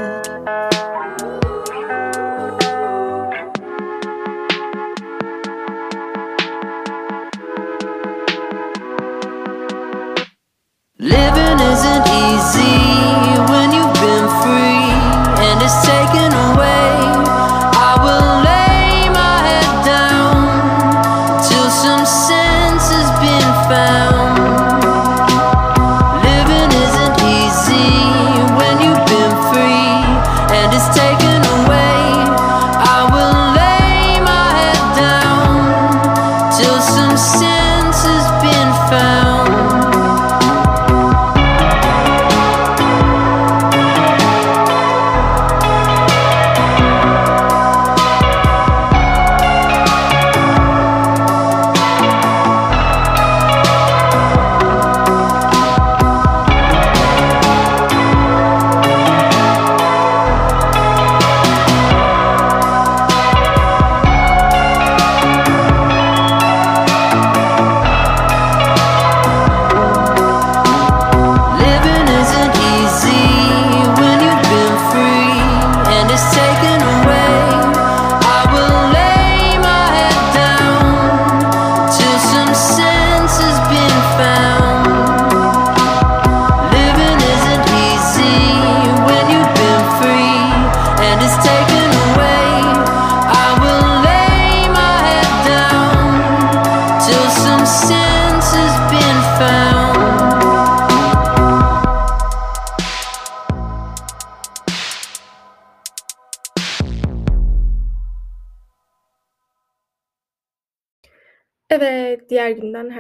[10.99, 12.94] Living isn't easy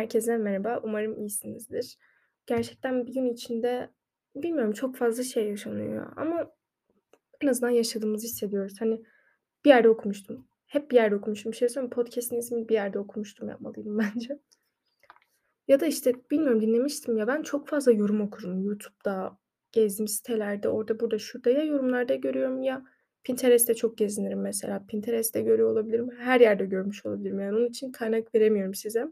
[0.04, 0.80] herkese merhaba.
[0.82, 1.96] Umarım iyisinizdir.
[2.46, 3.90] Gerçekten bir gün içinde
[4.36, 6.50] bilmiyorum çok fazla şey yaşanıyor ama
[7.40, 8.80] en azından yaşadığımızı hissediyoruz.
[8.80, 9.02] Hani
[9.64, 10.46] bir yerde okumuştum.
[10.66, 11.52] Hep bir yerde okumuştum.
[11.52, 11.90] Bir şey söyleyeyim?
[11.90, 14.38] Podcast'in ismini bir yerde okumuştum yapmalıyım bence.
[15.68, 19.38] Ya da işte bilmiyorum dinlemiştim ya ben çok fazla yorum okurum YouTube'da,
[19.72, 22.84] gezdiğim sitelerde, orada burada şurada ya yorumlarda görüyorum ya
[23.24, 24.86] Pinterest'te çok gezinirim mesela.
[24.86, 26.10] Pinterest'te görüyor olabilirim.
[26.18, 27.40] Her yerde görmüş olabilirim.
[27.40, 29.08] Yani onun için kaynak veremiyorum size.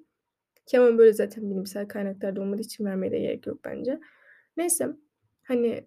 [0.66, 4.00] Ki ama böyle zaten bilimsel kaynaklarda olmadığı için vermeye de gerek yok bence.
[4.56, 4.88] Neyse
[5.42, 5.86] hani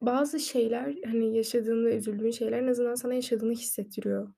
[0.00, 4.34] bazı şeyler hani yaşadığın ve üzüldüğün şeyler en azından sana yaşadığını hissettiriyor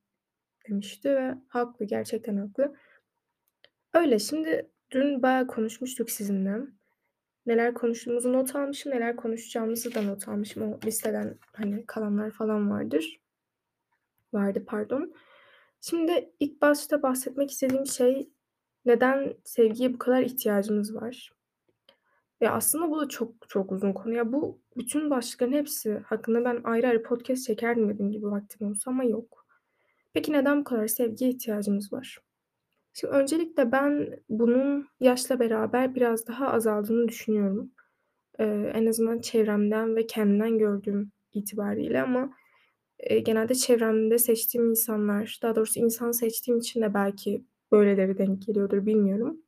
[0.68, 2.76] demişti ve haklı gerçekten haklı.
[3.94, 6.58] Öyle şimdi dün bayağı konuşmuştuk sizinle.
[7.46, 10.62] Neler konuştuğumuzu not almışım, neler konuşacağımızı da not almışım.
[10.62, 13.20] O listeden hani kalanlar falan vardır.
[14.32, 15.14] Vardı pardon.
[15.80, 18.30] Şimdi ilk başta bahsetmek istediğim şey
[18.86, 21.32] neden sevgiye bu kadar ihtiyacımız var?
[22.40, 24.14] Ya aslında bu da çok çok uzun konu.
[24.14, 28.90] Ya bu bütün başlıkların hepsi hakkında ben ayrı ayrı podcast çekerdim dediğim gibi vaktim olsa
[28.90, 29.46] ama yok.
[30.14, 32.18] Peki neden bu kadar sevgiye ihtiyacımız var?
[32.94, 37.72] Şimdi öncelikle ben bunun yaşla beraber biraz daha azaldığını düşünüyorum.
[38.40, 42.30] Eee, en azından çevremden ve kendimden gördüğüm itibariyle ama,
[43.10, 48.86] eee, genelde çevremde seçtiğim insanlar, daha doğrusu insan seçtiğim için de belki böyleleri denk geliyordur
[48.86, 49.42] bilmiyorum.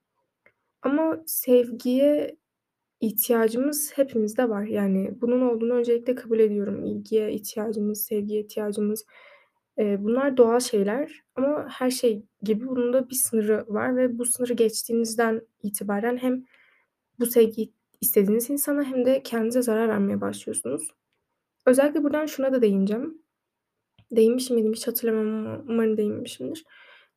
[0.83, 2.37] Ama sevgiye
[3.01, 4.65] ihtiyacımız hepimizde var.
[4.65, 6.85] Yani bunun olduğunu öncelikle kabul ediyorum.
[6.85, 9.07] İlgiye ihtiyacımız, sevgiye ihtiyacımız,
[9.79, 14.25] eee, bunlar doğal şeyler ama her şey gibi bunun da bir sınırı var ve bu
[14.27, 16.45] sınırı geçtiğinizden itibaren hem
[17.21, 20.91] bu sevgiyi istediğiniz insana hem de kendinize zarar vermeye başlıyorsunuz.
[21.67, 23.23] Özellikle buradan şuna da değineceğim.
[24.13, 26.65] Değinmiş miydim hiç hatırlamıyorum ama umarım değinmişimdir.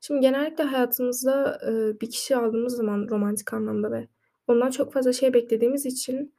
[0.02, 4.08] Şimdi genellikle hayatımızda, eee, bir kişi aldığımız zaman romantik anlamda ve
[4.48, 6.36] ondan çok fazla şey beklediğimiz için,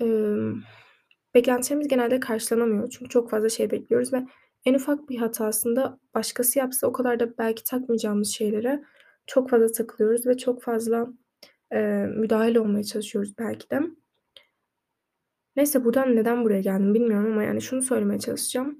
[0.00, 0.62] emm,
[1.34, 2.90] beklentilerimiz genelde karşılanamıyor.
[2.90, 4.26] Çünkü çok fazla şey bekliyoruz ve
[4.66, 8.82] en ufak bir hatasında başkası yapsa o kadar da belki takmayacağımız şeylere
[9.26, 11.08] çok fazla takılıyoruz ve çok fazla,
[11.72, 13.80] eee, müdahil olmaya çalışıyoruz belki de.
[15.56, 18.78] Neyse buradan neden buraya geldim bilmiyorum ama yani şunu söylemeye çalışacağım.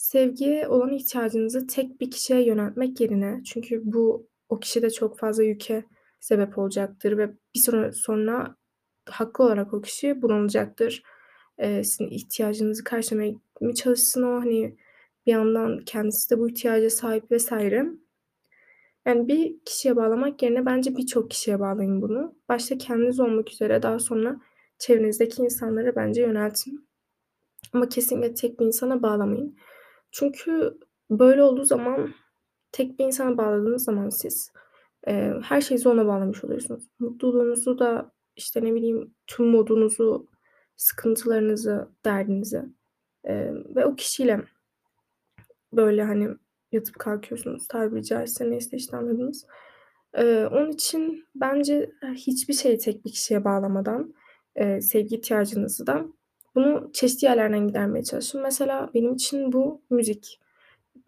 [0.00, 5.84] Sevgiye olan ihtiyacınızı tek bir kişiye yöneltmek yerine çünkü bu o kişide çok fazla yüke
[6.20, 8.56] sebep olacaktır ve bir süre sonra
[9.08, 11.02] haklı olarak o kişi bunalacaktır.
[11.58, 14.76] Eee, sizin ihtiyacınızı karşılamaya mı çalışsın o, hani,
[15.26, 17.52] bir yandan kendisi de bu ihtiyaca sahip vs.
[19.06, 22.34] Yani bir kişiye bağlamak yerine bence birçok kişiye bağlayın bunu.
[22.48, 24.40] Başta kendiniz olmak üzere daha sonra
[24.78, 26.88] çevrenizdeki insanlara bence yöneltin.
[27.72, 29.56] Ama kesinlikle tek bir insana bağlamayın.
[30.12, 30.78] Çünkü
[31.10, 32.10] böyle olduğu zaman
[32.72, 34.52] tek bir insana bağladığınız zaman siz,
[35.08, 36.84] eee, her şeyinizi ona bağlamış oluyorsunuz.
[36.98, 40.26] Mutluluğunuzu da, işte, ne bileyim, tüm modunuzu,
[40.76, 42.62] sıkıntılarınızı, derdinizi,
[43.26, 44.42] eee, ve o kişiyle
[45.72, 46.28] böyle, hani,
[46.72, 48.50] yatıp kalkıyorsunuz tabiri caizse.
[48.50, 49.46] Neyse işte anladınız.
[50.18, 54.14] Eee, onun için bence hiçbir şeyi tek bir kişiye bağlamadan
[54.56, 56.06] eee, sevgi ihtiyacınızı da
[56.60, 58.42] bunu çeşitli yerlerden gidermeye çalışın.
[58.42, 60.40] Mesela benim için bu müzik.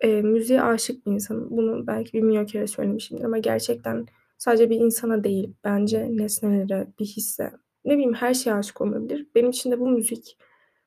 [0.05, 1.49] Eee, müziğe aşık bir insanım.
[1.51, 4.07] Bunu belki bir milyon kere söylemişimdir ama gerçekten
[4.39, 7.53] sadece bir insana değil, bence nesnelere, bir hisse,
[7.85, 9.27] ne bileyim her şeye aşık olunabilir.
[9.35, 10.39] Benim için de bu müzik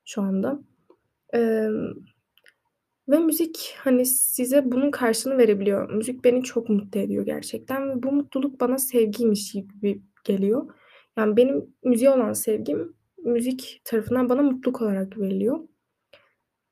[0.04, 0.60] şu anda.
[1.32, 1.94] Emm,
[3.08, 5.90] ve müzik, hani, size bunun karşılığını verebiliyor.
[5.92, 10.70] Müzik beni çok mutlu ediyor gerçekten ve bu mutluluk bana sevgiymiş gibi geliyor.
[11.18, 12.95] Yani benim müziğe olan sevgim
[13.26, 15.60] müzik tarafından bana mutluluk olarak veriliyor.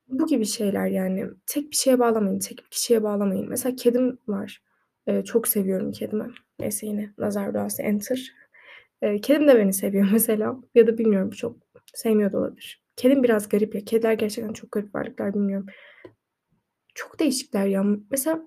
[0.07, 1.25] Bu gibi şeyler yani.
[1.47, 3.49] Tek bir şeye bağlamayın, tek bir kişiye bağlamayın.
[3.49, 4.61] Mesela kedim var.
[5.07, 6.31] Eee, çok seviyorum kedimi.
[6.59, 8.31] Neyse yine nazar duası enter.
[9.03, 11.57] Eee, kedim de beni seviyor mesela ya da bilmiyorum çok
[11.93, 12.83] sevmiyor da olabilir.
[12.95, 13.81] Kedim biraz garip ya.
[13.85, 15.67] Kediler gerçekten çok garip varlıklar, bilmiyorum.
[16.95, 17.83] Çok değişikler ya.
[18.11, 18.41] Mesela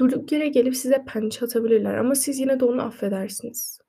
[0.00, 3.80] durduk yere gelip size pençe atabilirler ama siz yine de onu affedersiniz.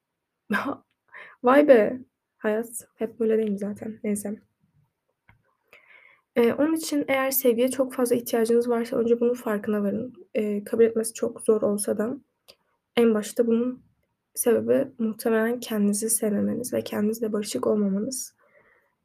[1.44, 2.00] Vay be!
[2.38, 4.00] Hayat hep böyle değil mi zaten?
[4.04, 4.42] Neyse.
[6.38, 10.14] Eee, onun için eğer sevgiye çok fazla ihtiyacınız varsa önce bunun farkına varın.
[10.36, 12.18] Eee, kabul etmesi çok zor olsa da
[12.98, 13.84] en başta bunun
[14.36, 18.36] sebebi muhtemelen kendinizi sevmemeniz ve kendinizle barışık olmamanız.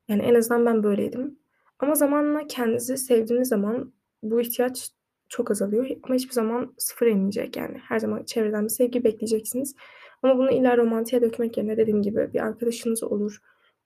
[0.08, 1.38] Yani en azından ben böyleydim.
[1.78, 4.90] Ama zamanla kendinizi sevdiğiniz zaman bu ihtiyaç
[5.28, 7.78] çok azalıyor ama hiçbir zaman sıfıra inmeyecek yani.
[7.88, 9.74] Her zaman çevreden bir sevgi bekleyeceksiniz
[10.22, 13.38] ama bunu illa romantiğe dökmek yerine dediğim gibi bir arkadaşınız olur,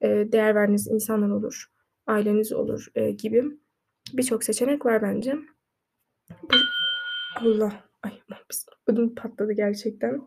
[0.02, 1.64] eee, değer verdiğiniz insanlar olur,
[2.06, 3.44] aileniz olur, eee, gibi
[4.12, 5.36] birçok seçenek var bence.
[6.52, 6.56] Bu
[7.50, 7.84] Allah!
[8.02, 8.12] Ay.
[8.86, 10.22] Ödüm patladı gerçekten.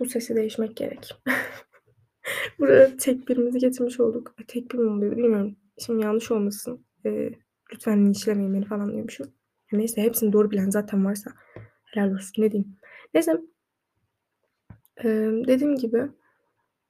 [0.00, 1.10] Bu sesi değişmek gerek.
[2.58, 4.34] Buraya tekbirimizi getirmiş olduk.
[4.48, 5.56] Tekbir mi oluyordu bilmiyorum.
[5.78, 6.86] Şimdi yanlış olmasın.
[7.04, 7.32] Eee,
[7.74, 9.26] lütfen linçlemeyin beni falan diyormuşum.
[9.72, 11.30] Neyse hepsini doğru bilen zaten varsa
[11.84, 12.76] helal olsun ne diyeyim.
[13.14, 13.40] Neyse.
[15.04, 16.02] Emm, dediğim gibi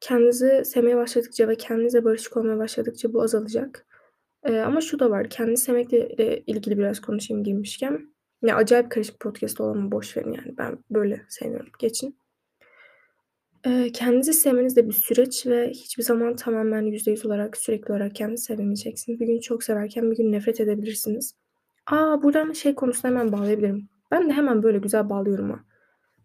[0.01, 3.87] kendinizi sevmeye başladıkça ve kendinizle barışık olmaya başladıkça bu azalacak.
[4.49, 6.09] Eee, ama şu da var, kendini sevmekle
[6.47, 8.15] ilgili biraz konuşayım girmişken.
[8.43, 10.59] Ya, acayip karışık podcast ama boş verin yani.
[10.59, 12.19] Ben böyle sevmiyorum, geçin.
[13.67, 18.45] Eee, kendinizi sevmeniz de bir süreç ve hiçbir zaman tamamen %100 olarak, sürekli olarak kendinizi
[18.45, 19.21] sevemeyeceksiniz.
[19.21, 21.35] Bir gün çok severken bir gün nefret edebilirsiniz.
[21.87, 22.23] A!
[22.23, 23.89] Buradan şey konusuna hemen bağlayabilirim.
[24.11, 25.61] Ben de hemen böyle güzel bağlıyorum ha.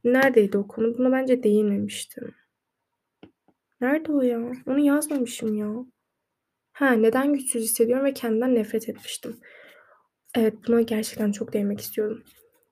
[0.03, 0.97] Neredeydi o konu?
[0.97, 2.35] Buna bence değinmemiştim.
[3.81, 4.51] Nerede o ya?
[4.67, 5.85] Onu yazmamışım ya.
[6.73, 9.37] Ha, neden güçsüz hissediyorum ve kendimden nefret etmiştim.
[10.35, 12.23] Evet, buna gerçekten çok değinmek istiyorum.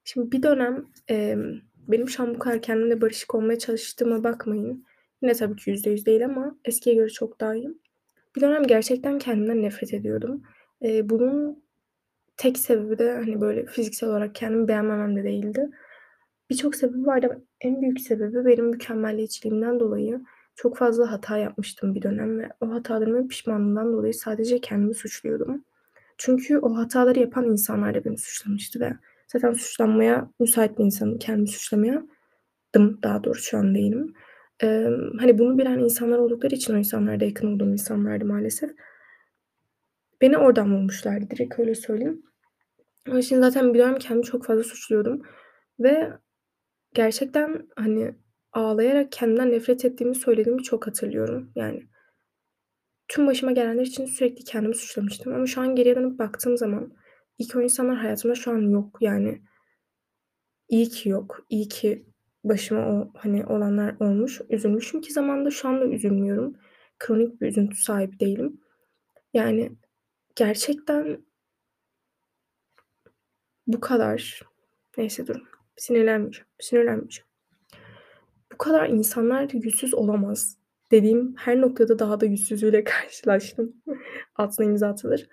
[0.04, 1.56] Şimdi bir dönem, emm,
[1.88, 4.86] benim şu an bu kadar kendimle barışık olmaya çalıştığıma bakmayın.
[5.24, 7.70] Yine tabii ki %100 değil ama eskiye göre çok daha iyi.
[8.36, 10.44] Bir dönem gerçekten kendimden nefret ediyordum.
[10.82, 11.64] Eee, bunun
[12.38, 15.70] tek sebebi de, hani, böyle fiziksel olarak kendimi beğenmemem de değildi.
[16.50, 20.22] Birçok sebebi vardı ama en büyük sebebi benim mükemmeliyetçiliğimden dolayı
[20.56, 25.64] çok fazla hata yapmıştım bir dönem ve o hatalarımın pişmanlığından dolayı sadece kendimi suçluyordum.
[26.18, 28.94] Çünkü o hataları yapan insanlar da beni suçlamıştı ve
[29.28, 31.20] zaten suçlanmaya müsait bir insanım.
[31.20, 32.04] Kendimi suçlamaya
[32.76, 34.14] daha doğrusu şu an değilim.
[34.60, 38.72] Emm, hani, bunu bilen insanlar oldukları için o insanlar da yakın olduğum insanlardı maalesef.
[40.22, 42.24] Beni oradan bulmuşlardı, direkt öyle söyleyeyim.
[43.10, 45.22] Onun için zaten bir dönem kendimi çok fazla suçluyordum
[45.80, 46.10] ve
[46.94, 48.16] gerçekten, hani,
[48.52, 51.52] ağlayarak kendimden nefret ettiğimi söylediğimi çok hatırlıyorum.
[51.56, 51.88] Yani
[53.08, 56.94] tüm başıma gelenler için sürekli kendimi suçlamıştım ama şu an geriye dönüp baktığım zaman
[57.40, 58.98] ki o insanlar hayatımda şu an yok.
[59.02, 59.42] Yani
[60.70, 61.46] iyi ki yok.
[61.50, 62.06] İyi ki
[62.44, 64.42] başıma o, hani, olanlar olmuş.
[64.50, 66.56] Üzülmüşüm ki zamanında şu anda üzülmüyorum.
[67.00, 68.62] Kronik bir üzüntü sahibi değilim.
[69.34, 69.72] Yani
[70.36, 71.26] gerçekten
[73.68, 74.42] bu kadar
[74.98, 75.48] Neyse durun.
[75.80, 77.28] Sinirlenmeyeceğim, sinirlenmeyeceğim.
[78.54, 80.58] Bu kadar insanlar yüzsüz olamaz
[80.92, 83.74] dediğim her noktada daha da yüzsüzüyle karşılaştım.
[84.36, 85.28] Altına imza atılır.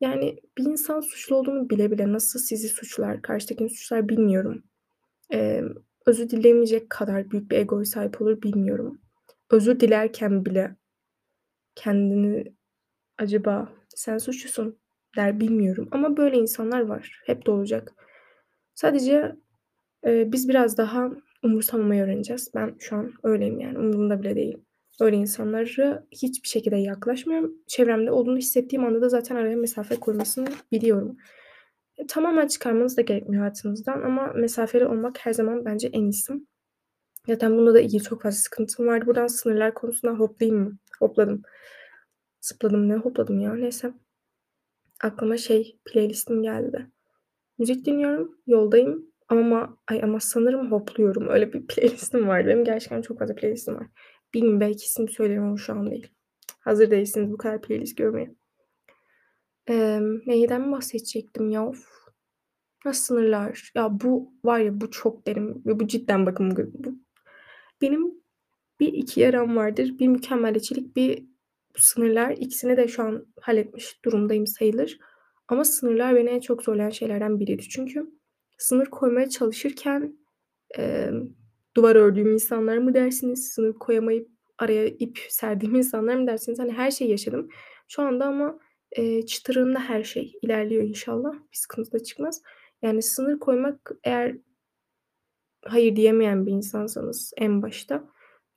[0.00, 4.64] Yani bir insan suçlu olduğunu bile bile nasıl sizi suçlar, karşıdakini suçlar bilmiyorum.
[5.30, 5.74] Emm,
[6.06, 9.00] özür dilemeyecek kadar büyük bir egoya sahip olur bilmiyorum.
[9.50, 10.76] Özür dilerken bile
[11.74, 12.54] kendini
[13.18, 14.78] acaba sen suçlusun
[15.16, 17.22] der bilmiyorum ama böyle insanlar var.
[17.26, 17.94] Hep de olacak.
[18.74, 19.36] Sadece,
[20.06, 21.10] eee, biz biraz daha
[21.44, 22.50] umursamamayı öğreneceğiz.
[22.54, 24.58] Ben şu an öyleyim yani umurumda bile değil.
[25.00, 27.54] Öyle insanlara hiçbir şekilde yaklaşmıyorum.
[27.66, 31.16] Çevremde olduğunu hissettiğim anda da zaten araya mesafe koymasını biliyorum.
[31.96, 36.32] E, tamamen çıkarmanız da gerekmiyor hayatınızdan ama mesafeli olmak her zaman bence en iyisi.
[37.26, 39.06] Zaten bununla da ilgili çok fazla sıkıntım vardı.
[39.06, 40.78] Buradan sınırlar konusunda hoplayayım mı?
[40.98, 41.42] Hopladım.
[42.40, 43.92] Zıpladım, ne hopladım ya, neyse.
[45.02, 46.86] Aklıma şey, playlistim geldi.
[47.58, 51.28] Müzik dinliyorum, yoldayım ama ay ama sanırım hopluyorum.
[51.28, 52.48] Öyle bir playlistim vardı.
[52.48, 53.86] Benim gerçekten çok fazla playlistim var.
[54.34, 56.06] Bilmiyorum belki ismini söylerim şu an değil.
[56.60, 58.34] Hazır değilsiniz bu kadar playlist görmeye.
[59.68, 61.66] Eee, neyden bahsedecektim ya?
[61.68, 61.86] Of.
[62.84, 63.72] Ha, sınırlar.
[63.74, 66.94] Ya bu var ya bu çok derin ve bu cidden bakın bu,
[67.82, 68.14] benim
[68.80, 69.98] bir iki yaram vardır.
[69.98, 71.24] Bir mükemmeliyetçilik, bir
[71.76, 72.30] sınırlar.
[72.30, 74.98] İkisini de şu an halletmiş durumdayım sayılır.
[75.48, 77.62] Ama sınırlar beni en çok zorlayan şeylerden biriydi.
[77.62, 78.17] Çünkü
[78.58, 80.18] sınır koymaya çalışırken
[80.78, 81.12] eee,
[81.76, 83.48] duvar ördüğüm insanlar mı dersiniz?
[83.52, 84.28] Sınır koyamayıp
[84.58, 86.58] araya ip serdiğim insanlar mı dersiniz?
[86.58, 87.48] Hani her şeyi yaşadım.
[87.88, 88.58] Şu anda ama
[88.96, 91.32] eee çıtırında her şey ilerliyor inşallah.
[91.34, 92.42] Bir sıkıntı da çıkmaz.
[92.82, 94.36] Yani sınır koymak eğer
[95.64, 98.04] hayır diyemeyen bir insansanız en başta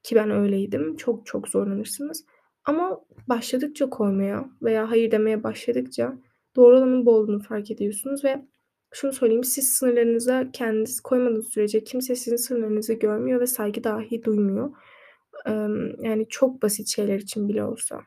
[0.04, 0.96] ki ben öyleydim.
[0.96, 2.26] Çok çok zorlanırsınız.
[2.66, 6.18] Ama başladıkça koymaya veya hayır demeye başladıkça
[6.56, 8.46] doğru olanın bu olduğunu fark ediyorsunuz ve
[8.94, 14.72] şunu söyleyeyim, siz sınırlarınıza kendiniz koymadığınız sürece kimse sizin sınırlarınızı görmüyor ve saygı dahi duymuyor.
[16.02, 18.02] Yani çok basit şeyler için bile olsa.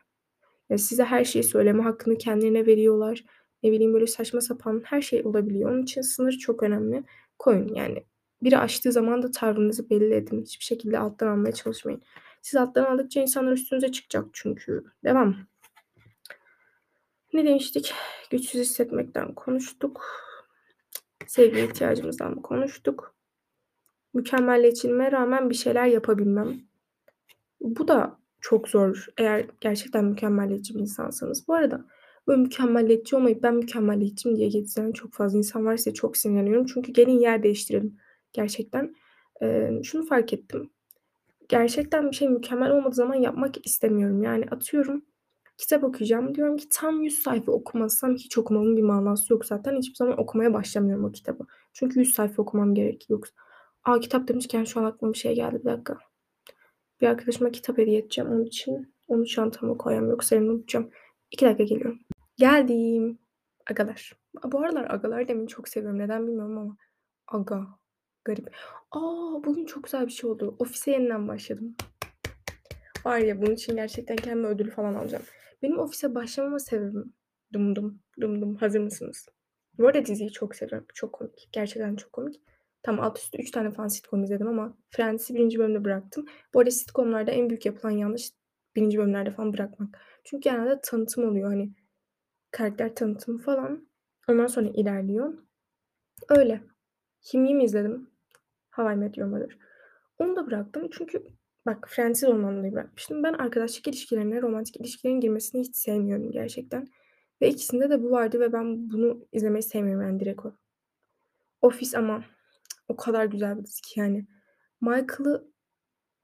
[0.69, 3.23] Ya, size her şeyi söyleme hakkını kendilerine veriyorlar.
[3.63, 5.71] Ne bileyim, böyle saçma sapan her şey olabiliyor.
[5.71, 7.03] Onun için sınır çok önemli.
[7.39, 8.03] Koyun yani.
[8.43, 10.41] Biri aştığı zaman da tavrınızı belli edin.
[10.41, 12.01] Hiçbir şekilde alttan almaya çalışmayın.
[12.41, 14.83] Siz alttan aldıkça insanlar üstünüze çıkacak çünkü.
[15.03, 15.35] Devam.
[17.33, 17.93] Ne demiştik?
[18.29, 20.05] Güçsüz hissetmekten konuştuk.
[21.27, 23.15] Sevgiye ihtiyacımızdan konuştuk.
[24.13, 26.59] Mükemmeliyetçiliğime rağmen bir şeyler yapabilmem.
[27.61, 31.47] Bu da çok zor eğer gerçekten mükemmeliyetçi bir insansanız.
[31.47, 31.85] Bu arada
[32.27, 35.77] böyle mükemmeliyetçi olmayıp ben mükemmeliyetçiyim diye gezen çok fazla insan var.
[35.77, 36.65] Size çok sinirleniyorum.
[36.65, 37.97] Çünkü gelin yer değiştirelim
[38.33, 38.95] gerçekten.
[39.41, 40.69] Eee, şunu fark ettim.
[41.49, 44.23] Gerçekten bir şey mükemmel olmadığı zaman yapmak istemiyorum.
[44.23, 45.05] Yani atıyorum
[45.57, 46.35] kitap okuyacağım.
[46.35, 49.77] Diyorum ki tam 100 sayfa okumazsam hiç okumamın bir manası yok zaten.
[49.77, 51.43] Hiçbir zaman okumaya başlamıyorum o kitabı.
[51.73, 53.33] Çünkü 100 sayfa okumam gerek yoksa.
[53.83, 55.59] A, kitap demişken şu an aklıma bir şey geldi.
[55.59, 55.97] Bir dakika.
[57.01, 58.31] Bir arkadaşıma kitap hediye edeceğim.
[58.31, 60.09] Onun için onu çantama koyacağım.
[60.09, 60.89] Yoksa elini unutacağım.
[61.31, 61.99] 2 dakika geliyorum.
[62.37, 63.19] Geldim.
[63.71, 64.13] Agalar.
[64.43, 65.99] Bu aralar agalar demeyi çok seviyorum.
[65.99, 66.77] Neden bilmiyorum ama.
[67.27, 67.67] Aga.
[68.25, 68.55] Garip.
[68.91, 68.99] A!
[69.43, 70.55] Bugün çok güzel bir şey oldu.
[70.59, 71.75] Ofise yeniden başladım.
[73.05, 75.23] Var ya bunun için gerçekten kendime ödül falan alacağım.
[75.65, 77.13] Benim ofise başlamama sebebim
[77.53, 79.25] dum dum dum dum hazır mısınız?
[79.77, 80.87] Bu arada diziyi çok seviyorum.
[80.93, 81.49] Çok komik.
[81.51, 82.41] Gerçekten çok komik.
[82.83, 85.59] Tam alt üstü 3 tane falan sitcom izledim ama Friends'i 1.
[85.59, 86.25] bölümde bıraktım.
[86.53, 88.31] Bu arada sitcom'larda en büyük yapılan yanlış
[88.75, 88.97] 1.
[88.97, 89.99] bölümlerde falan bırakmak.
[90.23, 91.49] Çünkü genelde tanıtım oluyor.
[91.49, 91.73] Hani
[92.51, 93.87] karakter tanıtımı falan.
[94.29, 95.33] Ondan sonra ilerliyor.
[96.29, 96.63] Öyle.
[97.21, 98.09] Kimliğimi izledim.
[98.71, 99.57] How I Met Your Mother.
[100.19, 101.27] Onu da bıraktım çünkü
[101.65, 101.89] bak
[102.27, 103.23] ondan dolayı bırakmıştım.
[103.23, 106.87] Ben arkadaşlık ilişkilerine, romantik ilişkilerin girmesini hiç sevmiyorum gerçekten.
[107.41, 110.53] Ve ikisinde de bu vardı ve ben bunu izlemeyi sevmiyorum yani direkt o.
[111.61, 112.23] Office ama
[112.87, 114.27] o kadar güzel bir dizi ki yani.
[114.81, 115.51] Michael'ı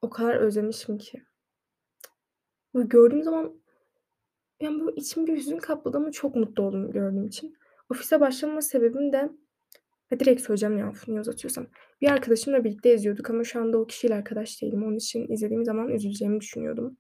[0.02, 1.24] o kadar özlemişim ki.
[2.74, 3.62] Böyle gördüğüm zaman
[4.60, 7.58] yani böyle içim bir hüzün kapladı ama çok mutlu oldum gördüğüm için.
[7.90, 9.30] Ofise başlamama sebebim de
[10.12, 11.68] ha, direkt söyleyeceğim ya niye uzatıyorsam.
[12.02, 14.84] Bir arkadaşımla birlikte izliyorduk ama şu anda o kişiyle arkadaş değilim.
[14.84, 16.98] Onun için izlediğim zaman üzüleceğimi düşünüyordum.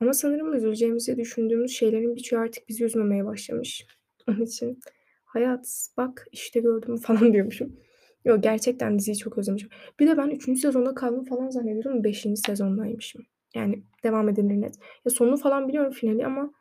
[0.00, 3.86] Ama sanırım üzüleceğimizi düşündüğümüz şeylerin birçoğu artık bizi üzmemeye başlamış.
[4.28, 4.80] Onun için
[5.24, 7.76] hayat bak işte gördüm falan diyormuşum.
[8.24, 9.68] Yok gerçekten diziyi çok özlemişim.
[10.00, 10.60] Bir de ben 3.
[10.60, 12.04] sezonda kaldım falan zannediyorum.
[12.04, 12.26] 5.
[12.46, 13.22] sezondaymışım.
[13.54, 14.74] Yani devam edilir net.
[15.04, 16.52] Ya sonunu falan biliyorum finali ama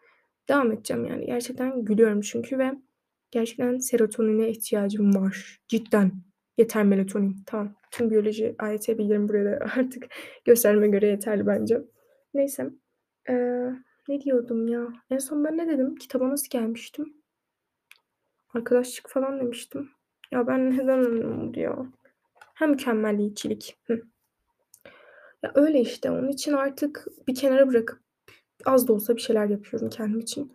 [0.49, 1.25] devam edeceğim yani.
[1.25, 2.71] Gerçekten gülüyorum çünkü ve
[3.31, 5.59] gerçekten serotonine ihtiyacım var.
[5.67, 6.11] Cidden.
[6.57, 7.43] Yeter melatonin.
[7.45, 7.75] Tamam.
[7.91, 10.07] Tüm biyoloji AYT bilgilerimi buraya da artık
[10.45, 11.81] gösterme göre yeterli bence.
[12.33, 12.69] Neyse.
[13.29, 13.69] Ee,
[14.07, 14.87] ne diyordum ya?
[15.09, 15.95] En son ben ne dedim?
[15.95, 17.13] Kitaba nasıl gelmiştim?
[18.53, 19.89] Arkadaşlık falan demiştim.
[20.31, 21.77] Ya ben neden oldu ya?
[22.53, 23.77] Ha mükemmelliyetçilik.
[23.85, 24.01] Hı.
[25.43, 26.11] Ya öyle işte.
[26.11, 27.99] Onun için artık bir kenara bırakıp
[28.65, 30.53] az da olsa bir şeyler yapıyorum kendim için.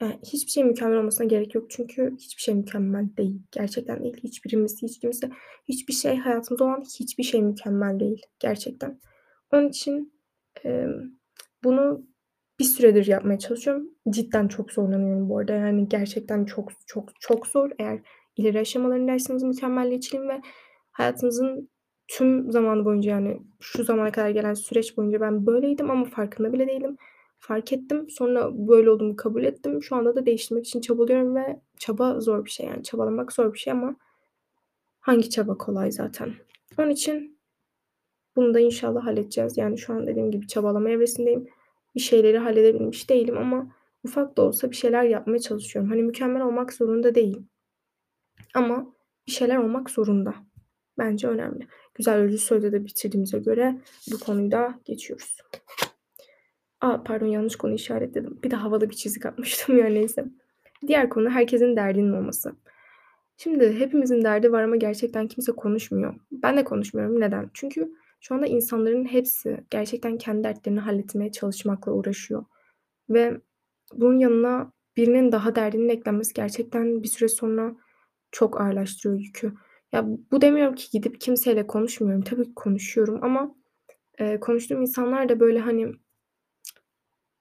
[0.00, 1.70] Yani hiçbir şey mükemmel olmasına gerek yok.
[1.70, 3.42] Çünkü hiçbir şey mükemmel değil.
[3.52, 4.16] Gerçekten değil.
[4.22, 5.30] Hiçbirimiz, hiç kimse,
[5.68, 8.22] hiçbir şey hayatımızda olan hiçbir şey mükemmel değil.
[8.38, 9.00] Gerçekten.
[9.52, 10.12] Onun için
[10.64, 10.86] e,
[11.64, 12.06] bunu
[12.58, 13.90] bir süredir yapmaya çalışıyorum.
[14.10, 15.52] Cidden çok zorlanıyorum bu arada.
[15.52, 17.70] Yani gerçekten çok çok çok zor.
[17.78, 18.00] Eğer
[18.36, 20.40] ileri aşamalarındaysanız mükemmelliyetçiliğin ve
[20.90, 21.70] hayatınızın
[22.08, 26.66] tüm zamanı boyunca yani şu zamana kadar gelen süreç boyunca ben böyleydim ama farkında bile
[26.68, 26.96] değilim.
[27.46, 28.10] Fark ettim.
[28.10, 29.82] Sonra böyle olduğumu kabul ettim.
[29.82, 32.82] Şu anda da değiştirmek için çabalıyorum ve çaba zor bir şey yani.
[32.82, 33.96] Çabalamak zor bir şey ama
[35.00, 36.34] hangi çaba kolay zaten.
[36.78, 37.38] Onun için
[38.36, 39.56] bunu da inşallah halledeceğiz.
[39.56, 41.48] Yani şu an dediğim gibi çabalama evresindeyim.
[41.94, 43.74] Bir şeyleri halledebilmiş değilim ama
[44.04, 45.90] ufak da olsa bir şeyler yapmaya çalışıyorum.
[45.90, 47.42] Hani mükemmel olmak zorunda değil.
[48.54, 48.94] Ama
[49.26, 50.34] bir şeyler olmak zorunda.
[50.98, 51.66] Bence önemli.
[51.94, 53.78] Güzel özlü sözde de bitirdiğimize göre
[54.12, 55.36] bu konuyu da geçiyoruz.
[56.80, 58.38] A, pardon yanlış konuyu işaretledim.
[58.44, 60.24] Bir de havalı bir çizik atmıştım ya neyse.
[60.86, 62.52] Diğer konu herkesin derdinin olması.
[63.36, 66.14] Şimdi hepimizin derdi var ama gerçekten kimse konuşmuyor.
[66.32, 67.20] Ben de konuşmuyorum.
[67.20, 67.50] Neden?
[67.54, 72.44] Çünkü şu anda insanların hepsi gerçekten kendi dertlerini halletmeye çalışmakla uğraşıyor.
[73.10, 73.40] Ve
[73.94, 77.76] bunun yanına birinin daha derdinin eklenmesi gerçekten bir süre sonra
[78.32, 79.52] çok ağırlaştırıyor yükü.
[79.92, 82.22] Ya bu demiyorum ki gidip kimseyle konuşmuyorum.
[82.24, 83.54] Tabii ki konuşuyorum ama
[84.20, 85.92] eee, konuştuğum insanlar da böyle hani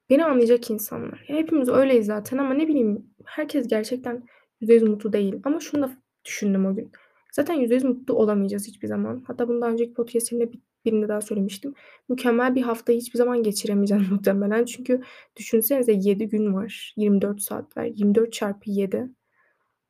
[0.10, 1.26] beni anlayacak insanlar.
[1.28, 4.24] Ya hepimiz öyleyiz zaten ama ne bileyim herkes gerçekten
[4.62, 5.36] %100 mutlu değil.
[5.43, 6.91] Ama şunu da düşündüm o gün.
[7.32, 9.24] Zaten %100 mutlu olamayacağız hiçbir zaman.
[9.28, 11.74] Hatta bunu daha önceki podcast'imde bir birinde daha söylemiştim.
[12.10, 14.66] Mükemmel bir haftayı hiçbir zaman geçiremeyeceğiz muhtemelen.
[14.66, 15.01] Çünkü
[15.36, 16.93] düşünsenize 7 gün var.
[16.97, 17.84] 24 saat var.
[17.84, 19.10] 24 çarpı 7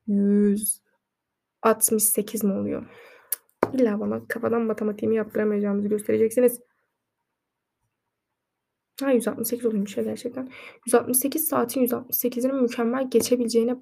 [0.08, 2.86] 168 mi oluyor?
[3.74, 6.62] İlla bana kafadan matematiğimi yaptıramayacağımızı göstereceksiniz.
[9.02, 10.50] Ha 168 oluyormuş ya gerçekten.
[10.86, 13.76] 168 saatin 168'ini mükemmel geçebileceğine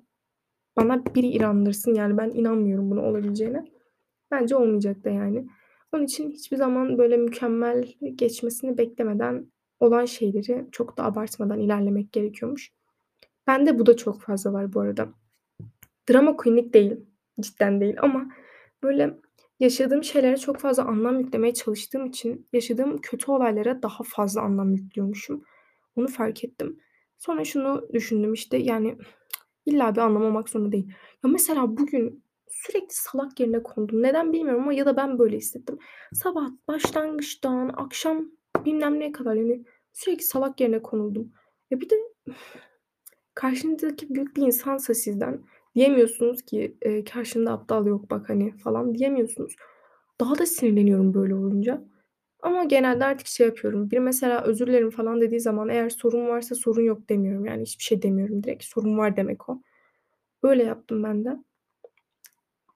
[0.78, 1.94] bana biri inandırsın.
[1.94, 3.66] Yani ben inanmıyorum buna olabileceğine.
[4.32, 5.48] Bence olmayacak da yani.
[5.94, 12.72] Onun için hiçbir zaman böyle mükemmel geçmesini beklemeden olan şeyleri çok da abartmadan ilerlemek gerekiyormuş.
[13.48, 15.10] Bende bu da çok fazla var bu arada.
[16.10, 16.96] Drama queen'lik değil.
[17.42, 18.30] Cidden değil ama
[18.84, 19.20] böyle
[19.60, 25.44] yaşadığım şeylere çok fazla anlam yüklemeye çalıştığım için yaşadığım kötü olaylara daha fazla anlam yüklüyormuşum.
[25.96, 26.80] Onu fark ettim.
[27.18, 28.98] Sonra şunu düşündüm işte yani
[29.66, 30.88] illa bir anlam olmak zorunda değil.
[31.24, 34.04] Ya mesela bugün sürekli salak yerine kondum.
[34.04, 35.78] Neden bilmiyorum ama ya da ben böyle hissettim.
[36.14, 38.32] Sabah başlangıçtan akşam
[38.66, 41.32] bilmem neye kadar yani sürekli salak yerine konuldum.
[41.72, 41.96] Ya bir de
[43.34, 45.44] karşınızdaki büyük bir insansa sizden
[45.76, 49.56] diyemiyorsunuz ki eee, karşında aptal yok bak hani falan diyemiyorsunuz.
[50.22, 51.84] Daha da sinirleniyorum böyle olunca.
[52.42, 53.92] Ama genelde artık şey yapıyorum.
[53.92, 57.46] Biri mesela özür dilerim falan dediği zaman eğer sorun varsa sorun yok demiyorum.
[57.46, 58.64] Yani hiçbir şey demiyorum direkt.
[58.64, 59.62] Sorun var demek o.
[60.44, 61.38] Öyle yaptım ben de.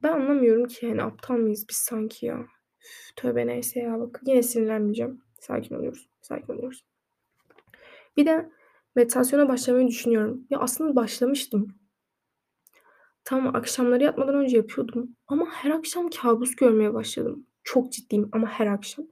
[0.04, 2.40] Ben anlamıyorum ki yani aptal mıyız biz sanki ya.
[2.82, 4.22] Üf, tövbe neyse ya bak.
[4.26, 5.22] Yine sinirlenmeyeceğim.
[5.40, 6.10] Sakin oluyoruz.
[6.22, 6.84] Sakin oluyoruz.
[8.18, 8.50] Bir de
[8.96, 10.48] meditasyona başlamayı düşünüyorum.
[10.50, 11.76] Ya aslında başlamıştım.
[13.28, 17.46] Tamam akşamları yatmadan önce yapıyordum ama her akşam kabus görmeye başladım.
[17.64, 19.06] Çok ciddiyim ama her akşam.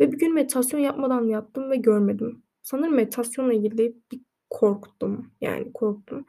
[0.00, 2.42] Ve bir gün meditasyon yapmadan yattım ve görmedim.
[2.62, 3.78] Sanırım meditasyonla ilgili
[4.12, 5.30] bir korktum.
[5.40, 6.26] Yani korktum.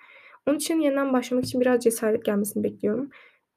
[0.48, 3.10] Onun için yeniden başlamak için biraz cesaret gelmesini bekliyorum.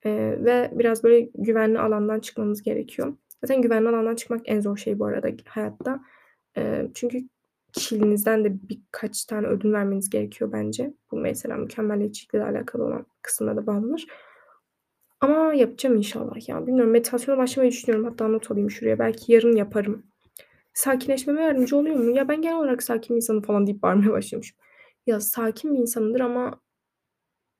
[0.04, 3.16] Eee, ve biraz böyle güvenli alandan çıkmamız gerekiyor.
[3.44, 6.00] Zaten güvenli alandan çıkmak en zor şey bu arada hayatta.
[6.56, 7.28] Eee, çünkü
[7.76, 10.94] kişiliğinizden de birkaç tane ödün vermeniz gerekiyor bence.
[11.10, 14.06] Bu mesela mükemmeliyetçilikle alakalı olan kısımlara da bağlanır.
[15.20, 16.66] Ama yapacağım inşallah ya.
[16.66, 18.06] Bilmiyorum meditasyona başlamayı düşünüyorum.
[18.06, 18.98] Hatta not alayım şuraya.
[18.98, 20.06] Belki yarın yaparım.
[20.74, 22.10] Sakinleşmeme yardımcı oluyor mu?
[22.16, 24.56] Ya ben genel olarak sakin bir insanım falan deyip bağırmaya başlamışım.
[25.06, 26.60] Ya sakin bir insanımdır ama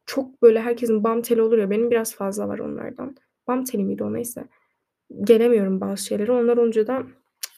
[0.07, 3.17] çok böyle herkesin bam teli olur ya benim biraz fazla var onlardan.
[3.49, 4.49] Bam teli miydi o neyse.
[5.23, 6.33] Gelemiyorum bazı şeylere.
[6.33, 7.03] Onlar olunca da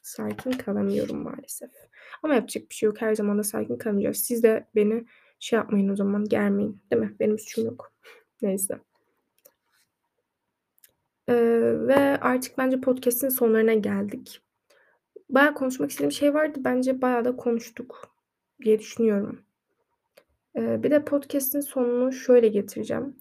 [0.02, 1.70] sakin kalamıyorum maalesef.
[2.22, 3.00] Ama yapacak bir şey yok.
[3.00, 4.16] Her zaman da sakin kalamayacağız.
[4.16, 5.04] Siz de beni
[5.40, 6.82] şey yapmayın o zaman germeyin.
[6.92, 7.16] Değil mi?
[7.20, 7.92] Benim suçum yok.
[8.42, 8.78] Neyse.
[11.28, 14.40] Eee, ve artık bence podcast'in sonlarına geldik.
[15.30, 16.58] Bayağı konuşmak istediğim şey vardı.
[16.64, 18.10] Bence bayağı da konuştuk
[18.64, 19.40] diye düşünüyorum.
[20.56, 23.16] Eee, bir de podcast'in sonunu şöyle getireceğim.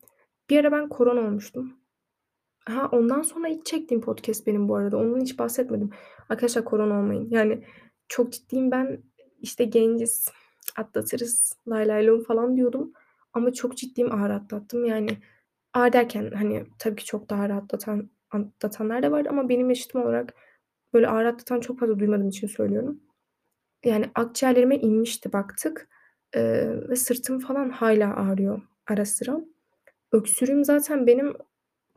[0.50, 1.78] Bir ara ben korona olmuştum.
[2.68, 4.98] Ha, ondan sonra ilk çektiğim podcast benim bu arada.
[4.98, 5.90] Ondan hiç bahsetmedim.
[6.30, 7.28] Arkadaşlar korona olmayın.
[7.32, 7.64] Yani
[8.08, 9.04] çok ciddiyim ben
[9.42, 10.28] işte genciz,
[10.78, 12.94] atlatırız, lay lay lom falan diyordum.
[13.34, 14.86] Ama çok ciddiyim ağır atlattım.
[14.86, 15.10] Yani
[15.74, 20.02] ağır derken hani tabii ki çok daha ağır atlatan, atlatanlar da vardı ama benim yaşıtım
[20.02, 20.34] olarak
[20.94, 23.00] böyle ağır atlatan çok fazla duymadığım için söylüyorum.
[23.86, 25.90] Yani akciğerlerime inmişti baktık.
[26.36, 29.42] Eee, ve sırtım falan hâlâ ağrıyor ara sıra.
[30.12, 31.34] Öksürüğüm zaten benim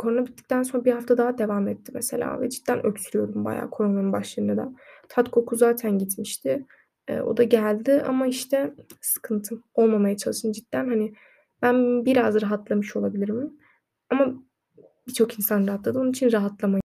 [0.01, 4.57] korona bittikten sonra bir hafta daha devam etti mesela ve cidden öksürüyordum bayağı koronanın başlarında
[4.57, 4.73] da.
[5.09, 6.67] Tat koku zaten gitmişti.
[7.09, 9.63] Eee, o da geldi ama işte sıkıntı.
[9.75, 10.89] Olmamaya çalışın cidden.
[10.89, 11.15] Hani
[11.63, 13.53] ben biraz rahatlamış olabilirim
[14.11, 14.35] ama
[15.09, 15.99] birçok insan rahatladı.
[15.99, 16.83] Onun için rahatlamayın.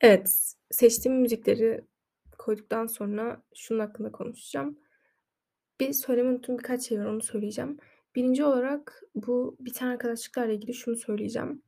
[0.00, 1.84] Evet, seçtiğim müzikleri
[2.38, 4.78] koyduktan sonra şunun hakkında konuşacağım.
[5.80, 7.78] Bir söylemeyi unuttuğum birkaç şey var, onu söyleyeceğim.
[8.16, 11.62] 1'inci olarak bu biten arkadaşlıklarla ilgili şunu söyleyeceğim.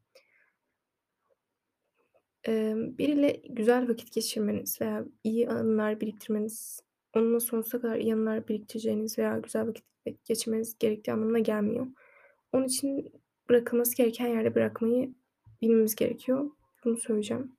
[2.47, 6.81] Emm, biriyle güzel vakit geçirmeniz veya iyi anılar biriktirmeniz,
[7.15, 9.85] onunla sonsuza kadar iyi anılar biriktireceğiniz veya güzel vakit
[10.25, 11.87] geçirmeniz gerektiği anlamına gelmiyor.
[12.53, 13.13] Onun için
[13.49, 15.15] bırakılması gereken yerde bırakmayı
[15.63, 16.51] bilmemiz gerekiyor.
[16.85, 17.57] Bunu söyleyeceğim.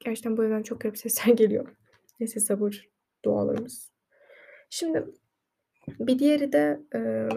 [0.00, 1.76] Gerçekten bu evden çok garip sesler geliyor.
[2.20, 2.88] Neyse sabır
[3.24, 3.90] dualarımız.
[4.70, 5.06] Şimdi
[5.88, 7.28] bir diğeri de e,